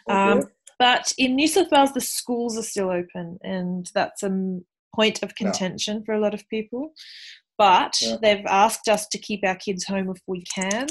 Um, 0.09 0.45
but 0.79 1.13
in 1.19 1.35
New 1.35 1.49
South 1.49 1.71
Wales, 1.71 1.93
the 1.93 2.01
schools 2.01 2.59
are 2.59 2.63
still 2.63 2.91
open, 2.91 3.39
and 3.43 3.91
that's 3.95 4.23
a 4.23 4.61
point 4.95 5.23
of 5.23 5.31
Yeah. 5.31 5.45
contention 5.45 6.05
for 6.05 6.15
a 6.15 6.21
lot 6.21 6.35
of 6.35 6.49
people. 6.49 6.93
But 7.59 7.97
Yeah. 8.01 8.17
they've 8.21 8.47
asked 8.47 8.89
us 8.89 9.07
to 9.09 9.19
keep 9.19 9.45
our 9.47 9.57
kids 9.57 9.85
home 9.85 10.11
if 10.11 10.21
we 10.27 10.43
can. 10.43 10.87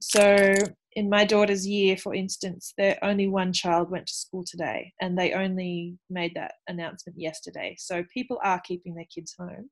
So, 0.00 0.54
in 0.92 1.08
my 1.10 1.24
daughter's 1.24 1.66
year, 1.66 1.96
for 1.96 2.14
instance, 2.14 2.72
there 2.78 2.98
only 3.02 3.28
one 3.28 3.52
child 3.52 3.90
went 3.90 4.06
to 4.06 4.14
school 4.14 4.44
today, 4.44 4.92
and 5.00 5.18
they 5.18 5.32
only 5.32 5.98
made 6.08 6.34
that 6.34 6.54
announcement 6.68 7.18
yesterday. 7.18 7.74
So, 7.78 8.04
people 8.14 8.38
are 8.42 8.60
keeping 8.60 8.94
their 8.94 9.08
kids 9.12 9.34
home. 9.38 9.70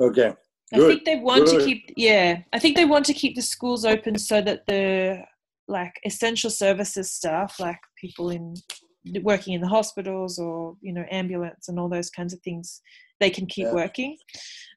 Okay. 0.00 0.34
I 0.72 0.76
Good. 0.76 0.88
think 0.88 1.04
they 1.04 1.16
want 1.16 1.48
to 1.48 1.64
keep 1.64 1.92
yeah, 1.96 2.42
I 2.52 2.58
think 2.58 2.76
they 2.76 2.84
want 2.84 3.06
to 3.06 3.14
keep 3.14 3.34
the 3.36 3.42
schools 3.42 3.84
open 3.84 4.18
so 4.18 4.42
that 4.42 4.66
the 4.66 5.22
like 5.66 5.94
essential 6.04 6.50
services 6.50 7.10
staff, 7.10 7.58
like 7.58 7.78
people 7.98 8.30
in 8.30 8.54
working 9.22 9.54
in 9.54 9.60
the 9.60 9.68
hospitals 9.68 10.38
or 10.38 10.76
you 10.80 10.92
know 10.92 11.04
ambulance 11.10 11.68
and 11.68 11.78
all 11.78 11.88
those 11.88 12.10
kinds 12.10 12.34
of 12.34 12.40
things, 12.40 12.82
they 13.20 13.30
can 13.30 13.46
keep 13.46 13.66
Yeah. 13.66 13.74
working. 13.74 14.18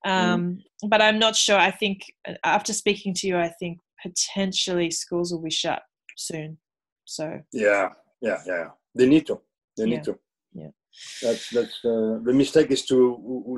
Mm-hmm. 0.05 0.33
Um, 0.33 0.63
But 0.87 1.01
I'm 1.01 1.19
not 1.19 1.35
sure. 1.35 1.57
I 1.57 1.71
think 1.71 2.01
uh, 2.27 2.35
after 2.43 2.73
speaking 2.73 3.13
to 3.15 3.27
you, 3.27 3.37
I 3.37 3.49
think 3.59 3.79
potentially 4.01 4.91
schools 4.91 5.31
will 5.31 5.41
be 5.41 5.51
shut 5.51 5.81
soon. 6.17 6.57
So 7.05 7.39
Yeah. 7.51 7.89
Yeah. 8.21 8.39
Yeah. 8.45 8.69
They 8.95 9.07
need 9.07 9.25
to. 9.27 9.41
They 9.77 9.85
need 9.85 9.95
Yeah. 10.07 10.13
to. 10.13 10.19
Yeah. 10.53 10.71
That's 11.21 11.49
that's 11.49 11.85
uh, 11.85 12.19
the 12.23 12.33
mistake 12.33 12.71
is 12.71 12.85
to 12.85 12.97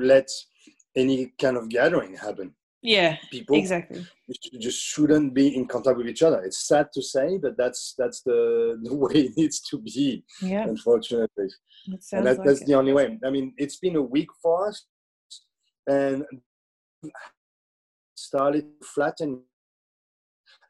let 0.02 0.28
any 0.96 1.32
kind 1.40 1.56
of 1.56 1.68
gathering 1.68 2.14
happen. 2.16 2.54
yeah, 2.82 3.16
People 3.30 3.56
exactly. 3.56 4.04
just 4.60 4.80
shouldn't 4.80 5.34
be 5.34 5.46
in 5.56 5.66
contact 5.66 5.96
with 5.96 6.06
each 6.08 6.22
other. 6.22 6.40
It's 6.42 6.66
sad 6.68 6.86
to 6.92 7.02
say, 7.02 7.38
but 7.38 7.56
that's 7.56 7.94
that's 7.98 8.20
the 8.22 8.78
the 8.84 8.94
way 8.94 9.14
it 9.26 9.36
needs 9.36 9.60
to 9.70 9.78
be. 9.78 10.24
Yeah, 10.42 10.64
Unfortunately, 10.68 11.48
and 12.12 12.26
that, 12.26 12.38
like 12.38 12.46
that's 12.46 12.60
it. 12.62 12.66
the 12.66 12.74
only 12.74 12.92
way. 12.92 13.18
I 13.24 13.30
mean, 13.30 13.54
it's 13.56 13.76
been 13.76 13.96
a 13.96 14.02
week 14.02 14.28
for 14.42 14.68
us, 14.68 14.86
and 15.86 16.24
started 18.16 18.64
to 18.80 18.86
flatten. 18.86 19.42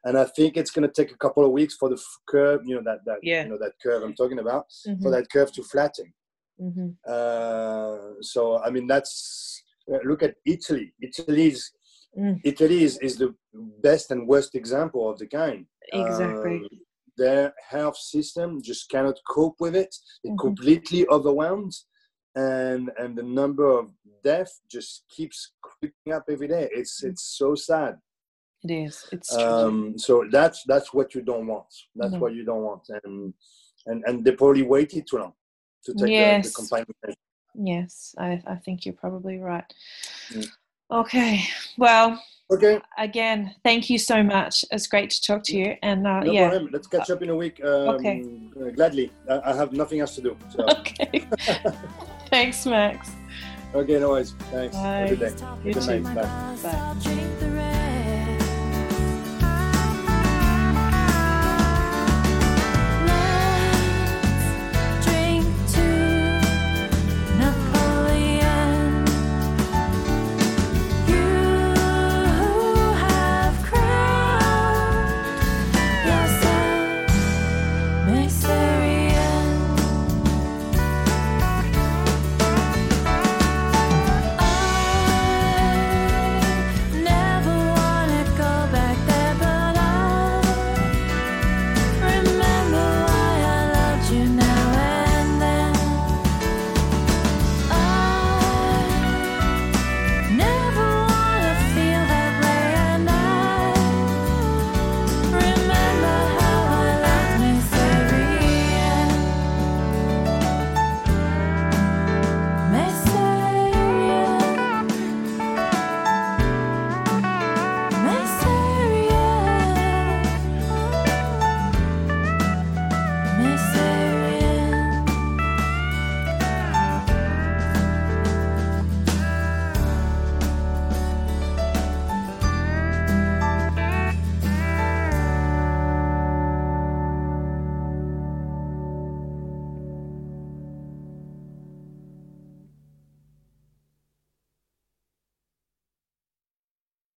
And 0.03 0.17
I 0.17 0.25
think 0.25 0.55
it's 0.55 0.71
going 0.71 0.87
to 0.87 0.93
take 0.93 1.11
a 1.11 1.17
couple 1.17 1.43
of 1.45 1.51
weeks 1.51 1.75
for 1.75 1.89
the 1.89 1.95
f- 1.95 2.17
curve, 2.29 2.61
you 2.65 2.75
know, 2.75 2.83
that 2.83 2.99
that 3.05 3.19
Yeah. 3.23 3.43
you 3.43 3.49
know 3.49 3.57
that 3.57 3.73
curve 3.83 4.03
I'm 4.03 4.13
talking 4.15 4.39
about, 4.39 4.65
for 5.01 5.09
Mhm, 5.09 5.11
that 5.11 5.31
curve 5.31 5.51
to 5.53 5.63
flatten. 5.63 6.13
mhm. 6.59 6.95
Uh, 7.07 8.13
so 8.21 8.59
I 8.65 8.69
mean, 8.69 8.87
that's 8.87 9.63
look 10.05 10.23
at 10.23 10.35
Italy. 10.45 10.93
Italy's 11.01 11.71
Mm. 12.17 12.39
Italy 12.45 12.83
is, 12.83 12.97
is 12.99 13.17
the 13.17 13.35
best 13.83 14.09
and 14.09 14.25
worst 14.25 14.55
example 14.55 15.09
of 15.09 15.19
the 15.19 15.27
kind. 15.27 15.65
Exactly. 15.91 16.59
Um, 16.59 16.69
their 17.17 17.53
health 17.69 17.97
system 17.97 18.61
just 18.61 18.89
cannot 18.89 19.19
cope 19.29 19.59
with 19.59 19.75
it. 19.75 19.93
They're 20.23 20.31
Mhm. 20.33 20.39
completely 20.39 21.05
overwhelmed, 21.09 21.73
and 22.33 22.89
and 22.97 23.17
the 23.17 23.23
number 23.23 23.67
of 23.79 23.91
death 24.23 24.51
just 24.69 25.03
keeps 25.09 25.51
creeping 25.61 26.13
up 26.13 26.23
every 26.29 26.47
day. 26.47 26.69
It's 26.71 27.01
Mm. 27.03 27.09
it's 27.09 27.23
so 27.23 27.53
sad. 27.55 27.99
It 28.63 28.71
is. 28.71 28.95
It's 29.11 29.29
true. 29.35 29.43
Um, 29.45 29.97
so 29.99 30.23
that's 30.31 30.63
that's 30.71 30.93
what 30.93 31.13
you 31.15 31.21
don't 31.21 31.47
want. 31.47 31.71
That's 31.95 32.13
No. 32.13 32.19
what 32.19 32.33
you 32.33 32.45
don't 32.45 32.63
want, 32.63 32.83
and 33.03 33.33
and 33.87 34.03
and 34.07 34.23
they 34.23 34.31
probably 34.31 34.63
waited 34.63 35.05
too 35.05 35.17
long 35.17 35.33
to 35.83 35.93
take 35.93 36.13
the, 36.43 36.47
the 36.47 36.53
Yes. 37.57 38.13
confinement. 38.17 38.37
measure. 38.37 38.41
Yes, 38.43 38.43
I, 38.47 38.51
I 38.51 38.55
think 38.55 38.85
you're 38.85 38.93
probably 38.93 39.37
right. 39.39 39.73
Mm. 40.31 40.49
Okay, 40.91 41.41
well, 41.77 42.21
Okay, 42.51 42.79
again, 42.99 43.55
thank 43.63 43.89
you 43.89 43.97
so 43.97 44.21
much. 44.21 44.63
It's 44.69 44.85
great 44.87 45.09
to 45.09 45.21
talk 45.21 45.43
to 45.43 45.57
you. 45.57 45.75
And 45.81 46.05
uh, 46.05 46.19
no 46.19 46.31
yeah, 46.31 46.49
problem. 46.49 46.69
Let's 46.71 46.87
catch 46.87 47.09
up 47.09 47.23
in 47.23 47.29
a 47.29 47.35
week. 47.35 47.59
Um, 47.63 47.95
Okay. 47.95 48.23
uh, 48.61 48.69
Gladly. 48.69 49.11
I, 49.27 49.41
I 49.45 49.55
have 49.55 49.73
nothing 49.73 49.99
else 49.99 50.15
to 50.15 50.21
do. 50.21 50.37
So. 50.49 50.63
okay. 50.69 51.27
Thanks, 52.29 52.65
Max. 52.65 53.09
Okay, 53.73 53.99
no 53.99 54.09
worries. 54.09 54.31
Thanks. 54.51 54.75
Bye. 54.75 54.81
Have 54.81 55.11
a 55.11 55.15
good 55.15 55.19
day. 55.19 55.45
You 55.65 55.73
Good 55.73 55.83
too. 55.83 55.99
night. 55.99 56.15
Bye. 56.15 57.41
Bye. 57.41 57.51